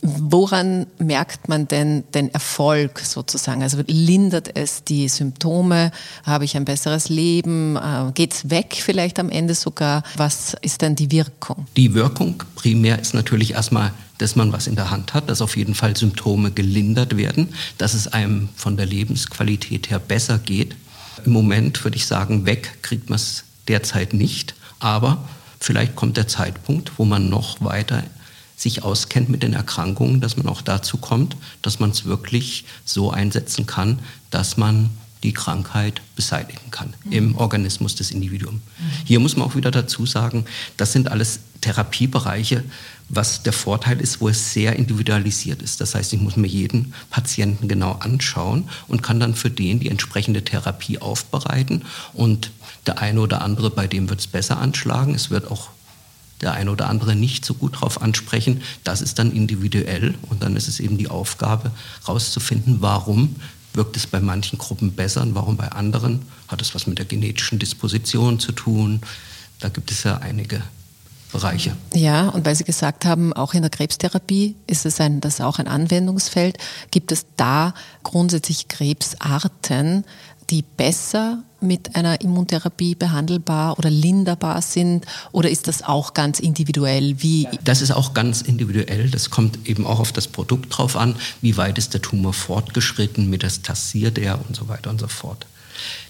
Woran 0.00 0.86
merkt 0.98 1.48
man 1.48 1.66
denn 1.66 2.04
den 2.14 2.32
Erfolg 2.32 3.00
sozusagen? 3.00 3.62
Also 3.62 3.82
lindert 3.86 4.56
es 4.56 4.84
die 4.84 5.08
Symptome? 5.08 5.90
Habe 6.24 6.44
ich 6.44 6.56
ein 6.56 6.64
besseres 6.64 7.08
Leben? 7.08 7.76
Äh, 7.76 8.12
Geht 8.14 8.32
es 8.32 8.50
weg 8.50 8.78
vielleicht 8.80 9.18
am 9.18 9.28
Ende 9.28 9.54
sogar? 9.54 10.04
Was 10.16 10.54
ist 10.62 10.82
denn 10.82 10.94
die 10.94 11.10
Wirkung? 11.10 11.66
Die 11.76 11.94
Wirkung 11.94 12.44
primär 12.54 13.00
ist 13.00 13.12
natürlich 13.12 13.54
erstmal, 13.54 13.92
dass 14.18 14.36
man 14.36 14.52
was 14.52 14.68
in 14.68 14.76
der 14.76 14.90
Hand 14.90 15.14
hat, 15.14 15.28
dass 15.28 15.42
auf 15.42 15.56
jeden 15.56 15.74
Fall 15.74 15.96
Symptome 15.96 16.52
gelindert 16.52 17.16
werden, 17.16 17.48
dass 17.76 17.94
es 17.94 18.06
einem 18.06 18.50
von 18.54 18.76
der 18.76 18.86
Lebensqualität 18.86 19.90
her 19.90 19.98
besser 19.98 20.38
geht. 20.38 20.76
Im 21.24 21.32
Moment 21.32 21.82
würde 21.82 21.96
ich 21.96 22.06
sagen, 22.06 22.46
weg 22.46 22.78
kriegt 22.82 23.10
man 23.10 23.16
es 23.16 23.42
derzeit 23.66 24.14
nicht, 24.14 24.54
aber 24.78 25.28
vielleicht 25.58 25.96
kommt 25.96 26.16
der 26.16 26.28
Zeitpunkt, 26.28 26.92
wo 26.98 27.04
man 27.04 27.28
noch 27.28 27.60
weiter 27.60 28.04
sich 28.58 28.82
auskennt 28.82 29.28
mit 29.28 29.42
den 29.42 29.54
Erkrankungen, 29.54 30.20
dass 30.20 30.36
man 30.36 30.48
auch 30.48 30.62
dazu 30.62 30.98
kommt, 30.98 31.36
dass 31.62 31.78
man 31.78 31.90
es 31.90 32.04
wirklich 32.04 32.64
so 32.84 33.10
einsetzen 33.10 33.66
kann, 33.66 34.00
dass 34.30 34.56
man 34.56 34.90
die 35.22 35.32
Krankheit 35.32 36.00
beseitigen 36.16 36.70
kann 36.70 36.94
mhm. 37.04 37.12
im 37.12 37.36
Organismus 37.36 37.94
des 37.94 38.10
Individuums. 38.10 38.60
Mhm. 38.60 38.84
Hier 39.04 39.20
muss 39.20 39.36
man 39.36 39.46
auch 39.46 39.54
wieder 39.54 39.70
dazu 39.70 40.06
sagen, 40.06 40.44
das 40.76 40.92
sind 40.92 41.10
alles 41.10 41.40
Therapiebereiche, 41.60 42.64
was 43.08 43.42
der 43.42 43.52
Vorteil 43.52 44.00
ist, 44.00 44.20
wo 44.20 44.28
es 44.28 44.52
sehr 44.52 44.76
individualisiert 44.76 45.62
ist. 45.62 45.80
Das 45.80 45.94
heißt, 45.94 46.12
ich 46.12 46.20
muss 46.20 46.36
mir 46.36 46.46
jeden 46.46 46.94
Patienten 47.10 47.68
genau 47.68 47.92
anschauen 47.92 48.68
und 48.86 49.02
kann 49.02 49.18
dann 49.18 49.34
für 49.34 49.50
den 49.50 49.80
die 49.80 49.88
entsprechende 49.88 50.44
Therapie 50.44 50.98
aufbereiten. 50.98 51.84
Und 52.12 52.50
der 52.86 52.98
eine 52.98 53.20
oder 53.20 53.42
andere, 53.42 53.70
bei 53.70 53.86
dem 53.86 54.08
wird 54.08 54.20
es 54.20 54.26
besser 54.26 54.58
anschlagen. 54.58 55.14
Es 55.14 55.30
wird 55.30 55.50
auch 55.50 55.70
der 56.40 56.52
eine 56.52 56.70
oder 56.70 56.88
andere 56.88 57.16
nicht 57.16 57.44
so 57.44 57.54
gut 57.54 57.76
darauf 57.76 58.00
ansprechen. 58.00 58.62
Das 58.84 59.00
ist 59.00 59.18
dann 59.18 59.32
individuell 59.32 60.14
und 60.28 60.42
dann 60.42 60.56
ist 60.56 60.68
es 60.68 60.80
eben 60.80 60.98
die 60.98 61.08
Aufgabe, 61.08 61.70
herauszufinden, 62.04 62.76
warum 62.80 63.36
wirkt 63.74 63.96
es 63.96 64.06
bei 64.06 64.20
manchen 64.20 64.58
Gruppen 64.58 64.92
besser 64.92 65.22
und 65.22 65.34
warum 65.34 65.56
bei 65.56 65.70
anderen. 65.70 66.22
Hat 66.48 66.60
es 66.62 66.74
was 66.74 66.86
mit 66.86 66.98
der 66.98 67.06
genetischen 67.06 67.58
Disposition 67.58 68.38
zu 68.40 68.52
tun? 68.52 69.00
Da 69.60 69.68
gibt 69.68 69.90
es 69.90 70.04
ja 70.04 70.18
einige 70.18 70.62
Bereiche. 71.32 71.76
Ja, 71.94 72.28
und 72.28 72.46
weil 72.46 72.54
Sie 72.54 72.64
gesagt 72.64 73.04
haben, 73.04 73.32
auch 73.32 73.54
in 73.54 73.62
der 73.62 73.70
Krebstherapie 73.70 74.56
ist 74.66 74.86
es 74.86 75.00
ein, 75.00 75.20
das 75.20 75.40
auch 75.40 75.58
ein 75.58 75.68
Anwendungsfeld. 75.68 76.56
Gibt 76.90 77.12
es 77.12 77.26
da 77.36 77.74
grundsätzlich 78.02 78.68
Krebsarten, 78.68 80.04
die 80.50 80.62
besser 80.62 81.42
mit 81.60 81.96
einer 81.96 82.20
Immuntherapie 82.20 82.94
behandelbar 82.94 83.78
oder 83.78 83.90
linderbar 83.90 84.62
sind? 84.62 85.06
Oder 85.32 85.50
ist 85.50 85.68
das 85.68 85.82
auch 85.82 86.14
ganz 86.14 86.40
individuell? 86.40 87.16
Wie 87.22 87.48
das 87.64 87.82
ist 87.82 87.90
auch 87.90 88.14
ganz 88.14 88.42
individuell. 88.42 89.10
Das 89.10 89.30
kommt 89.30 89.68
eben 89.68 89.86
auch 89.86 90.00
auf 90.00 90.12
das 90.12 90.28
Produkt 90.28 90.76
drauf 90.76 90.96
an. 90.96 91.16
Wie 91.40 91.56
weit 91.56 91.78
ist 91.78 91.94
der 91.94 92.02
Tumor 92.02 92.32
fortgeschritten, 92.32 93.28
metastasiert 93.28 94.18
er 94.18 94.38
und 94.46 94.56
so 94.56 94.68
weiter 94.68 94.90
und 94.90 95.00
so 95.00 95.08
fort. 95.08 95.46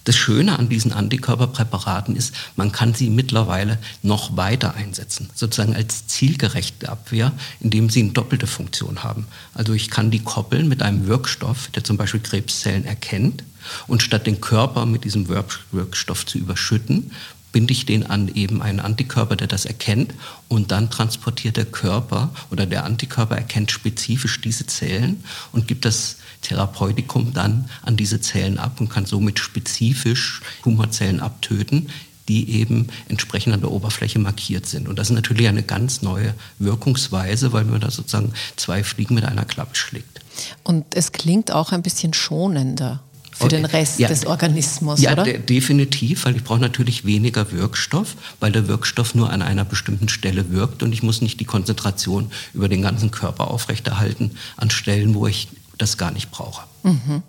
Das 0.05 0.17
Schöne 0.17 0.59
an 0.59 0.71
diesen 0.71 0.93
Antikörperpräparaten 0.93 2.17
ist, 2.17 2.35
man 2.57 2.73
kann 2.73 2.95
sie 2.95 3.11
mittlerweile 3.11 3.79
noch 4.03 4.37
weiter 4.37 4.75
einsetzen, 4.75 5.29
sozusagen 5.35 5.75
als 5.75 6.07
zielgerechte 6.07 6.89
Abwehr, 6.89 7.33
indem 7.61 7.91
sie 7.91 8.01
eine 8.01 8.13
doppelte 8.13 8.47
Funktion 8.47 9.03
haben. 9.03 9.27
Also 9.53 9.75
ich 9.75 9.91
kann 9.91 10.11
die 10.11 10.21
koppeln 10.21 10.69
mit 10.69 10.83
einem 10.83 11.07
Wirkstoff, 11.07 11.69
der 11.75 11.85
zum 11.85 11.99
Beispiel 11.99 12.21
Krebszellen 12.21 12.87
erkennt 12.87 13.45
und 13.87 14.03
statt 14.03 14.27
den 14.27 14.41
Körper 14.41 14.87
mit 14.87 15.05
diesem 15.05 15.29
Wirkstoff 15.29 16.27
zu 16.27 16.39
überschütten, 16.39 17.11
binde 17.53 17.73
ich 17.73 17.87
den 17.87 18.07
an 18.07 18.29
eben 18.29 18.63
einen 18.63 18.81
Antikörper, 18.81 19.37
der 19.37 19.47
das 19.47 19.65
erkennt 19.65 20.13
und 20.49 20.71
dann 20.71 20.91
transportiert 20.91 21.57
der 21.57 21.65
Körper 21.65 22.31
oder 22.51 22.67
der 22.67 22.85
Antikörper 22.85 23.37
erkennt 23.37 23.71
spezifisch 23.71 24.41
diese 24.41 24.67
Zellen 24.67 25.25
und 25.53 25.67
gibt 25.67 25.85
das 25.85 26.17
Therapeutikum 26.43 27.33
dann 27.33 27.69
an 27.83 27.97
diese 27.97 28.21
Zellen 28.21 28.59
ab 28.59 28.81
und 28.81 28.91
kann 28.91 29.07
somit 29.07 29.39
spezifisch 29.39 30.41
Tumorzellen 30.63 31.21
abtöten, 31.21 31.89
die 32.29 32.51
eben 32.51 32.89
entsprechend 33.09 33.55
an 33.55 33.61
der 33.61 33.73
Oberfläche 33.73 34.19
markiert 34.19 34.67
sind. 34.67 34.87
Und 34.87 34.99
das 34.99 35.09
ist 35.09 35.15
natürlich 35.15 35.49
eine 35.49 35.63
ganz 35.63 36.03
neue 36.03 36.35
Wirkungsweise, 36.59 37.53
weil 37.53 37.65
man 37.65 37.81
da 37.81 37.91
sozusagen 37.91 38.35
zwei 38.57 38.85
Fliegen 38.85 39.15
mit 39.15 39.25
einer 39.25 39.47
Klappe 39.47 39.75
schlägt. 39.75 40.21
Und 40.63 40.95
es 40.95 41.13
klingt 41.13 41.51
auch 41.51 41.73
ein 41.73 41.83
bisschen 41.83 42.13
schonender 42.13 43.03
für 43.39 43.49
den 43.49 43.65
Rest 43.65 43.99
ja, 43.99 44.09
des 44.09 44.27
Organismus, 44.27 45.01
ja, 45.01 45.13
oder? 45.13 45.27
Ja, 45.27 45.39
definitiv, 45.39 46.25
weil 46.25 46.37
ich 46.37 46.45
brauche 46.45 46.61
natürlich 46.61 47.05
weniger 47.05 47.51
Wirkstoff, 47.53 48.17
weil 48.41 48.53
der 48.53 48.69
Wirkstoff 48.69 49.15
nur 49.15 49.31
an 49.31 49.43
einer 49.43 49.65
bestimmten 49.65 50.09
Stelle 50.09 50.51
wirkt 50.51 50.83
und 50.83 50.93
ich 50.93 51.03
muss 51.03 51.21
nicht 51.21 51.39
die 51.41 51.45
Konzentration 51.45 52.31
über 52.55 52.69
den 52.69 52.83
ganzen 52.83 53.11
Körper 53.11 53.51
aufrechterhalten 53.51 54.33
an 54.57 54.71
Stellen, 54.71 55.15
wo 55.15 55.27
ich 55.27 55.49
das 55.79 55.97
gar 55.97 56.11
nicht 56.11 56.31
brauche. 56.31 56.63
Mhm. 56.89 57.23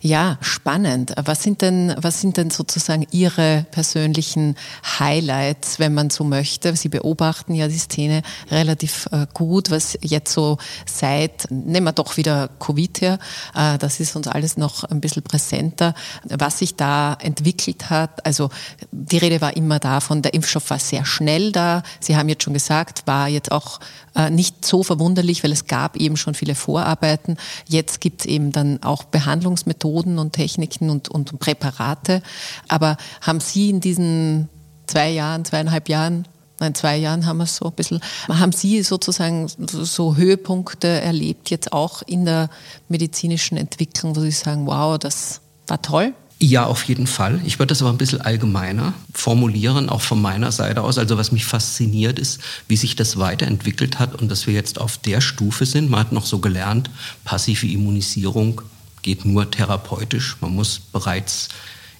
Ja, 0.00 0.38
spannend. 0.40 1.12
Was 1.22 1.42
sind 1.42 1.62
denn, 1.62 1.94
was 1.96 2.20
sind 2.20 2.36
denn 2.36 2.50
sozusagen 2.50 3.06
Ihre 3.10 3.66
persönlichen 3.70 4.56
Highlights, 4.98 5.78
wenn 5.78 5.94
man 5.94 6.10
so 6.10 6.24
möchte? 6.24 6.74
Sie 6.74 6.88
beobachten 6.88 7.54
ja 7.54 7.68
die 7.68 7.78
Szene 7.78 8.22
relativ 8.50 9.08
äh, 9.12 9.26
gut, 9.32 9.70
was 9.70 9.98
jetzt 10.02 10.32
so 10.32 10.58
seit, 10.86 11.50
nehmen 11.50 11.84
wir 11.84 11.92
doch 11.92 12.16
wieder 12.16 12.48
Covid 12.58 13.00
her, 13.00 13.18
äh, 13.54 13.78
das 13.78 14.00
ist 14.00 14.16
uns 14.16 14.28
alles 14.28 14.56
noch 14.56 14.84
ein 14.84 15.00
bisschen 15.00 15.22
präsenter, 15.22 15.94
was 16.24 16.58
sich 16.58 16.74
da 16.74 17.14
entwickelt 17.20 17.90
hat. 17.90 18.24
Also 18.26 18.50
die 18.90 19.18
Rede 19.18 19.40
war 19.40 19.56
immer 19.56 19.78
davon, 19.78 20.22
der 20.22 20.34
Impfstoff 20.34 20.70
war 20.70 20.78
sehr 20.78 21.04
schnell 21.04 21.52
da. 21.52 21.82
Sie 22.00 22.16
haben 22.16 22.28
jetzt 22.28 22.42
schon 22.42 22.54
gesagt, 22.54 23.06
war 23.06 23.28
jetzt 23.28 23.52
auch 23.52 23.78
äh, 24.14 24.30
nicht 24.30 24.64
so 24.64 24.82
verwunderlich, 24.82 25.44
weil 25.44 25.52
es 25.52 25.66
gab 25.66 25.96
eben 25.96 26.16
schon 26.16 26.34
viele 26.34 26.54
Vorarbeiten. 26.54 27.36
Jetzt 27.66 28.00
gibt 28.00 28.22
es 28.22 28.26
eben 28.26 28.52
dann 28.52 28.82
auch 28.82 29.01
Behandlungsmethoden 29.10 30.18
und 30.18 30.32
Techniken 30.32 30.90
und, 30.90 31.08
und 31.08 31.38
Präparate. 31.38 32.22
Aber 32.68 32.96
haben 33.20 33.40
Sie 33.40 33.70
in 33.70 33.80
diesen 33.80 34.48
zwei 34.86 35.10
Jahren, 35.10 35.44
zweieinhalb 35.44 35.88
Jahren 35.88 36.26
in 36.66 36.74
zwei 36.74 36.96
Jahren 36.96 37.26
haben 37.26 37.38
wir 37.38 37.44
es 37.44 37.56
so 37.56 37.66
ein 37.66 37.72
bisschen. 37.72 38.00
Haben 38.28 38.52
Sie 38.52 38.82
sozusagen 38.82 39.48
so 39.48 40.16
Höhepunkte 40.16 40.86
erlebt, 40.86 41.50
jetzt 41.50 41.72
auch 41.72 42.02
in 42.02 42.24
der 42.24 42.50
medizinischen 42.88 43.56
Entwicklung, 43.56 44.14
wo 44.14 44.20
Sie 44.20 44.30
sagen, 44.30 44.66
wow, 44.66 44.98
das 44.98 45.40
war 45.66 45.82
toll? 45.82 46.14
Ja, 46.38 46.66
auf 46.66 46.82
jeden 46.84 47.06
Fall. 47.06 47.40
Ich 47.44 47.60
würde 47.60 47.68
das 47.68 47.82
aber 47.82 47.90
ein 47.90 47.98
bisschen 47.98 48.20
allgemeiner 48.20 48.94
formulieren, 49.14 49.88
auch 49.88 50.00
von 50.00 50.20
meiner 50.20 50.50
Seite 50.50 50.82
aus. 50.82 50.98
Also 50.98 51.16
was 51.16 51.30
mich 51.30 51.44
fasziniert 51.44 52.18
ist, 52.18 52.40
wie 52.66 52.76
sich 52.76 52.96
das 52.96 53.16
weiterentwickelt 53.16 54.00
hat 54.00 54.20
und 54.20 54.28
dass 54.28 54.48
wir 54.48 54.54
jetzt 54.54 54.80
auf 54.80 54.98
der 54.98 55.20
Stufe 55.20 55.66
sind. 55.66 55.88
Man 55.88 56.00
hat 56.00 56.10
noch 56.10 56.26
so 56.26 56.40
gelernt, 56.40 56.90
passive 57.22 57.68
Immunisierung 57.68 58.60
geht 59.02 59.24
nur 59.24 59.50
therapeutisch. 59.50 60.36
Man 60.40 60.54
muss 60.54 60.78
bereits 60.78 61.48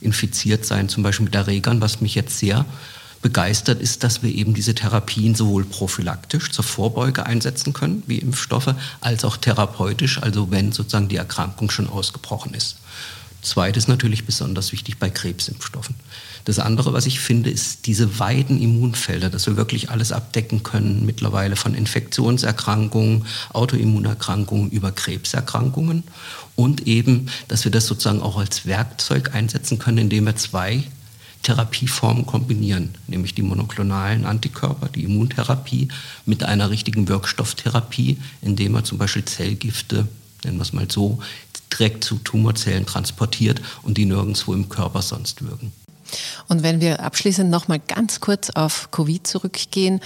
infiziert 0.01 0.65
sein, 0.65 0.89
zum 0.89 1.03
Beispiel 1.03 1.25
mit 1.25 1.35
Erregern, 1.35 1.81
was 1.81 2.01
mich 2.01 2.15
jetzt 2.15 2.39
sehr 2.39 2.65
begeistert 3.23 3.81
ist, 3.81 4.03
dass 4.03 4.23
wir 4.23 4.35
eben 4.35 4.53
diese 4.53 4.75
Therapien 4.75 5.35
sowohl 5.35 5.65
prophylaktisch 5.65 6.51
zur 6.51 6.65
Vorbeuge 6.65 7.25
einsetzen 7.25 7.73
können, 7.73 8.03
wie 8.07 8.19
Impfstoffe, 8.19 8.75
als 9.01 9.25
auch 9.25 9.37
therapeutisch, 9.37 10.21
also 10.21 10.51
wenn 10.51 10.73
sozusagen 10.73 11.09
die 11.09 11.17
Erkrankung 11.17 11.71
schon 11.71 11.89
ausgebrochen 11.89 12.53
ist. 12.55 12.79
Zweites 13.41 13.89
natürlich 13.89 14.27
besonders 14.27 14.73
wichtig 14.73 14.99
bei 14.99 15.09
Krebsimpfstoffen. 15.09 15.95
Das 16.45 16.59
andere, 16.59 16.93
was 16.93 17.07
ich 17.07 17.21
finde, 17.21 17.51
ist 17.51 17.87
diese 17.87 18.19
weiten 18.19 18.61
Immunfelder, 18.61 19.31
dass 19.31 19.47
wir 19.47 19.57
wirklich 19.57 19.91
alles 19.91 20.13
abdecken 20.13 20.63
können, 20.63 21.07
mittlerweile 21.07 21.57
von 21.57 21.75
Infektionserkrankungen, 21.75 23.27
Autoimmunerkrankungen 23.53 24.71
über 24.71 24.93
Krebserkrankungen 24.93 26.05
und 26.57 26.87
eben, 26.87 27.29
dass 27.49 27.65
wir 27.65 27.71
das 27.71 27.87
sozusagen 27.87 28.23
auch 28.23 28.39
als 28.39 28.67
Werkzeug 28.67 29.35
einsetzen 29.35 29.79
können, 29.79 29.99
indem 29.99 30.27
wir 30.27 30.37
zwei 30.37 30.85
Therapieformen 31.43 32.25
kombinieren, 32.25 32.95
nämlich 33.09 33.35
die 33.35 33.43
monoklonalen 33.43 34.25
Antikörper, 34.25 34.89
die 34.89 35.05
Immuntherapie, 35.05 35.89
mit 36.25 36.45
einer 36.45 36.71
richtigen 36.71 37.09
Wirkstofftherapie, 37.09 38.19
indem 38.43 38.73
wir 38.73 38.85
zum 38.85 38.99
Beispiel 38.99 39.25
Zellgifte, 39.25 40.07
nennen 40.45 40.59
wir 40.59 40.63
es 40.63 40.73
mal 40.73 40.91
so, 40.91 41.19
direkt 41.73 42.05
zu 42.05 42.17
Tumorzellen 42.17 42.87
transportiert 42.87 43.61
und 43.83 43.99
die 43.99 44.05
nirgendwo 44.05 44.55
im 44.55 44.69
Körper 44.69 45.03
sonst 45.03 45.43
wirken. 45.43 45.73
Und 46.49 46.63
wenn 46.63 46.81
wir 46.81 47.01
abschließend 47.01 47.51
noch 47.51 47.69
mal 47.69 47.81
ganz 47.81 48.21
kurz 48.21 48.51
auf 48.51 48.91
Covid 48.91 49.27
zurückgehen 49.27 50.01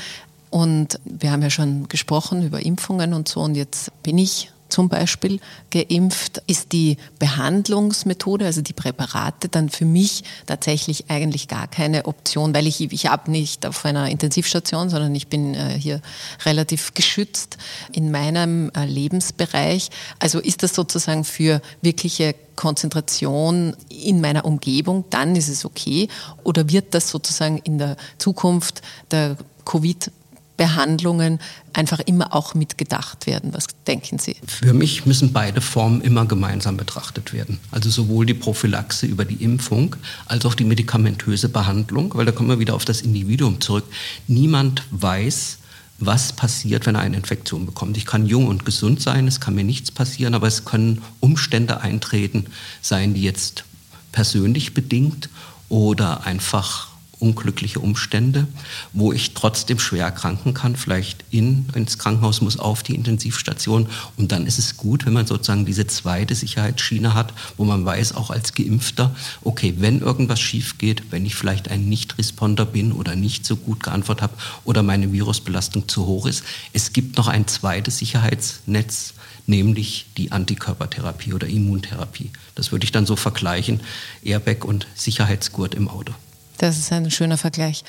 und 0.50 1.00
wir 1.04 1.30
haben 1.32 1.42
ja 1.42 1.50
schon 1.50 1.88
gesprochen 1.88 2.44
über 2.44 2.64
Impfungen 2.64 3.12
und 3.12 3.28
so 3.28 3.40
und 3.40 3.54
jetzt 3.54 3.90
bin 4.02 4.18
ich 4.18 4.50
zum 4.76 4.90
Beispiel 4.90 5.40
geimpft, 5.70 6.42
ist 6.46 6.72
die 6.72 6.98
Behandlungsmethode, 7.18 8.44
also 8.44 8.60
die 8.60 8.74
Präparate, 8.74 9.48
dann 9.48 9.70
für 9.70 9.86
mich 9.86 10.22
tatsächlich 10.44 11.08
eigentlich 11.08 11.48
gar 11.48 11.66
keine 11.66 12.04
Option, 12.04 12.54
weil 12.54 12.66
ich, 12.66 12.82
ich 12.82 13.06
habe 13.06 13.30
nicht 13.30 13.64
auf 13.64 13.86
einer 13.86 14.10
Intensivstation, 14.10 14.90
sondern 14.90 15.14
ich 15.14 15.28
bin 15.28 15.54
äh, 15.54 15.78
hier 15.78 16.02
relativ 16.44 16.92
geschützt 16.92 17.56
in 17.90 18.10
meinem 18.10 18.70
äh, 18.76 18.84
Lebensbereich. 18.84 19.88
Also 20.18 20.40
ist 20.40 20.62
das 20.62 20.74
sozusagen 20.74 21.24
für 21.24 21.62
wirkliche 21.80 22.34
Konzentration 22.54 23.74
in 23.88 24.20
meiner 24.20 24.44
Umgebung, 24.44 25.06
dann 25.08 25.36
ist 25.36 25.48
es 25.48 25.64
okay. 25.64 26.08
Oder 26.44 26.68
wird 26.68 26.92
das 26.92 27.08
sozusagen 27.08 27.56
in 27.64 27.78
der 27.78 27.96
Zukunft 28.18 28.82
der 29.10 29.38
Covid 29.64 30.10
Behandlungen 30.56 31.38
einfach 31.72 32.00
immer 32.00 32.34
auch 32.34 32.54
mitgedacht 32.54 33.26
werden. 33.26 33.52
Was 33.52 33.66
denken 33.86 34.18
Sie? 34.18 34.36
Für 34.46 34.72
mich 34.72 35.06
müssen 35.06 35.32
beide 35.32 35.60
Formen 35.60 36.00
immer 36.00 36.26
gemeinsam 36.26 36.76
betrachtet 36.76 37.32
werden. 37.32 37.58
Also 37.70 37.90
sowohl 37.90 38.26
die 38.26 38.34
Prophylaxe 38.34 39.06
über 39.06 39.24
die 39.24 39.42
Impfung 39.42 39.96
als 40.26 40.46
auch 40.46 40.54
die 40.54 40.64
medikamentöse 40.64 41.48
Behandlung, 41.48 42.14
weil 42.14 42.26
da 42.26 42.32
kommen 42.32 42.48
wir 42.48 42.58
wieder 42.58 42.74
auf 42.74 42.84
das 42.84 43.02
Individuum 43.02 43.60
zurück. 43.60 43.84
Niemand 44.26 44.82
weiß, 44.90 45.58
was 45.98 46.32
passiert, 46.32 46.86
wenn 46.86 46.94
er 46.94 47.00
eine 47.00 47.16
Infektion 47.16 47.66
bekommt. 47.66 47.96
Ich 47.96 48.06
kann 48.06 48.26
jung 48.26 48.48
und 48.48 48.64
gesund 48.64 49.00
sein, 49.00 49.26
es 49.26 49.40
kann 49.40 49.54
mir 49.54 49.64
nichts 49.64 49.90
passieren, 49.90 50.34
aber 50.34 50.46
es 50.46 50.64
können 50.64 51.02
Umstände 51.20 51.80
eintreten, 51.80 52.46
seien 52.82 53.14
die 53.14 53.22
jetzt 53.22 53.64
persönlich 54.12 54.74
bedingt 54.74 55.28
oder 55.68 56.26
einfach 56.26 56.88
unglückliche 57.18 57.80
Umstände, 57.80 58.46
wo 58.92 59.12
ich 59.12 59.34
trotzdem 59.34 59.78
schwer 59.78 60.04
erkranken 60.04 60.54
kann, 60.54 60.76
vielleicht 60.76 61.24
in, 61.30 61.66
ins 61.74 61.98
Krankenhaus 61.98 62.40
muss, 62.40 62.58
auf 62.58 62.82
die 62.82 62.94
Intensivstation. 62.94 63.88
Und 64.16 64.32
dann 64.32 64.46
ist 64.46 64.58
es 64.58 64.76
gut, 64.76 65.06
wenn 65.06 65.14
man 65.14 65.26
sozusagen 65.26 65.64
diese 65.64 65.86
zweite 65.86 66.34
Sicherheitsschiene 66.34 67.14
hat, 67.14 67.32
wo 67.56 67.64
man 67.64 67.84
weiß, 67.84 68.14
auch 68.14 68.30
als 68.30 68.54
Geimpfter, 68.54 69.14
okay, 69.42 69.74
wenn 69.78 70.00
irgendwas 70.00 70.40
schief 70.40 70.78
geht, 70.78 71.10
wenn 71.10 71.24
ich 71.24 71.34
vielleicht 71.34 71.70
ein 71.70 71.88
Nicht-Responder 71.88 72.66
bin 72.66 72.92
oder 72.92 73.16
nicht 73.16 73.46
so 73.46 73.56
gut 73.56 73.82
geantwortet 73.82 74.22
habe 74.22 74.34
oder 74.64 74.82
meine 74.82 75.12
Virusbelastung 75.12 75.88
zu 75.88 76.06
hoch 76.06 76.26
ist, 76.26 76.44
es 76.72 76.92
gibt 76.92 77.16
noch 77.16 77.28
ein 77.28 77.46
zweites 77.46 77.98
Sicherheitsnetz, 77.98 79.14
nämlich 79.46 80.06
die 80.16 80.32
Antikörpertherapie 80.32 81.32
oder 81.32 81.46
Immuntherapie. 81.46 82.30
Das 82.54 82.72
würde 82.72 82.84
ich 82.84 82.92
dann 82.92 83.06
so 83.06 83.16
vergleichen, 83.16 83.80
Airbag 84.22 84.64
und 84.64 84.86
Sicherheitsgurt 84.94 85.74
im 85.74 85.88
Auto. 85.88 86.12
Das 86.58 86.78
ist 86.78 86.92
ein 86.92 87.10
schöner 87.10 87.38
Vergleich. 87.38 87.84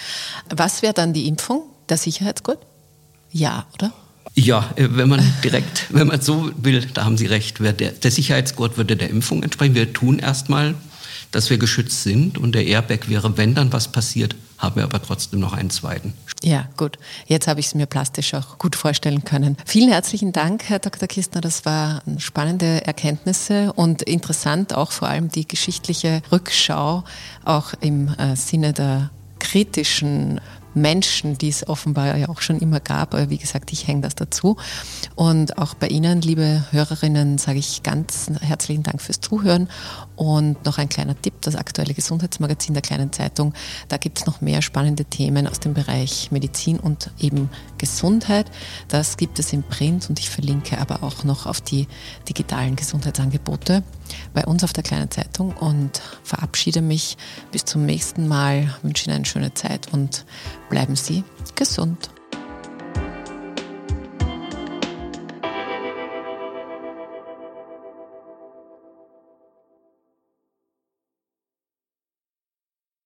Was 0.49 0.82
wäre 0.82 0.93
dann 0.93 1.13
die 1.13 1.27
Impfung? 1.27 1.63
Der 1.89 1.97
Sicherheitsgurt? 1.97 2.60
Ja, 3.32 3.65
oder? 3.73 3.93
Ja, 4.36 4.69
äh, 4.75 4.88
wenn 4.91 5.10
man 5.10 5.21
direkt, 5.43 5.88
wenn 5.89 6.08
man 6.08 6.21
so 6.21 6.51
will, 6.58 6.86
da 6.93 7.06
haben 7.06 7.17
Sie 7.17 7.25
recht. 7.25 7.60
Der, 7.60 7.73
der 7.73 8.12
Sicherheitsgurt 8.12 8.77
würde 8.77 8.95
der 8.95 9.10
Impfung 9.10 9.43
entsprechen. 9.43 9.75
Wir 9.75 9.93
tun 9.93 10.19
erstmal, 10.19 10.75
dass 11.32 11.49
wir 11.49 11.58
geschützt 11.58 12.03
sind 12.03 12.38
und 12.38 12.53
der 12.53 12.65
Airbag 12.65 13.10
wäre, 13.10 13.38
wenn 13.38 13.56
dann 13.56 13.73
was 13.73 13.91
passiert, 13.91 14.36
haben 14.58 14.76
wir 14.76 14.84
aber 14.84 15.02
trotzdem 15.02 15.39
noch 15.39 15.54
einen 15.54 15.70
zweiten. 15.70 16.13
Ja, 16.43 16.67
gut. 16.78 16.98
Jetzt 17.26 17.48
habe 17.48 17.60
ich 17.60 17.67
es 17.67 17.76
mir 17.76 17.86
plastisch 17.86 18.34
auch 18.34 18.58
gut 18.58 18.76
vorstellen 18.76 19.24
können. 19.24 19.58
Vielen 19.65 19.89
herzlichen 19.89 20.34
Dank, 20.34 20.63
Herr 20.70 20.80
Dr. 20.80 21.08
Kistner. 21.08 21.41
Das 21.41 21.65
waren 21.65 22.20
spannende 22.20 22.86
Erkenntnisse 22.86 23.74
und 23.74 24.04
interessant 24.04 24.76
auch 24.76 24.91
vor 24.91 25.08
allem 25.08 25.30
die 25.30 25.48
geschichtliche 25.48 26.22
Rückschau, 26.32 27.04
auch 27.43 27.74
im 27.82 28.10
äh, 28.17 28.36
Sinne 28.36 28.74
der 28.74 29.10
kritischen 29.39 30.41
Menschen, 30.81 31.37
die 31.37 31.49
es 31.49 31.67
offenbar 31.67 32.17
ja 32.17 32.29
auch 32.29 32.41
schon 32.41 32.59
immer 32.59 32.79
gab. 32.79 33.13
Aber 33.13 33.29
wie 33.29 33.37
gesagt, 33.37 33.71
ich 33.73 33.87
hänge 33.87 34.01
das 34.01 34.15
dazu. 34.15 34.57
Und 35.15 35.57
auch 35.57 35.73
bei 35.73 35.87
Ihnen, 35.87 36.21
liebe 36.21 36.63
Hörerinnen, 36.71 37.37
sage 37.37 37.59
ich 37.59 37.83
ganz 37.83 38.29
herzlichen 38.41 38.83
Dank 38.83 39.01
fürs 39.01 39.19
Zuhören. 39.19 39.69
Und 40.15 40.65
noch 40.65 40.77
ein 40.77 40.89
kleiner 40.89 41.19
Tipp, 41.19 41.35
das 41.41 41.55
aktuelle 41.55 41.93
Gesundheitsmagazin 41.93 42.73
der 42.73 42.81
kleinen 42.81 43.11
Zeitung. 43.11 43.53
Da 43.87 43.97
gibt 43.97 44.19
es 44.19 44.25
noch 44.25 44.41
mehr 44.41 44.61
spannende 44.61 45.05
Themen 45.05 45.47
aus 45.47 45.59
dem 45.59 45.73
Bereich 45.73 46.31
Medizin 46.31 46.79
und 46.79 47.11
eben 47.19 47.49
Gesundheit. 47.77 48.49
Das 48.87 49.17
gibt 49.17 49.39
es 49.39 49.53
im 49.53 49.63
Print 49.63 50.09
und 50.09 50.19
ich 50.19 50.29
verlinke 50.29 50.79
aber 50.79 51.03
auch 51.03 51.23
noch 51.23 51.45
auf 51.45 51.61
die 51.61 51.87
digitalen 52.27 52.75
Gesundheitsangebote 52.75 53.83
bei 54.34 54.46
uns 54.46 54.63
auf 54.63 54.74
der 54.74 54.84
kleinen 54.84 55.12
Zeitung 55.12 55.52
und 55.54 56.02
verabschiede 56.24 56.82
mich 56.82 57.17
bis 57.52 57.65
zum 57.65 57.86
nächsten 57.86 58.28
Mal, 58.28 58.76
wünsche 58.82 59.06
Ihnen 59.06 59.17
eine 59.17 59.26
schöne 59.26 59.54
Zeit 59.54 59.93
und 59.93 60.26
bleiben 60.70 60.96
Sie 60.96 61.24
gesund. 61.56 62.10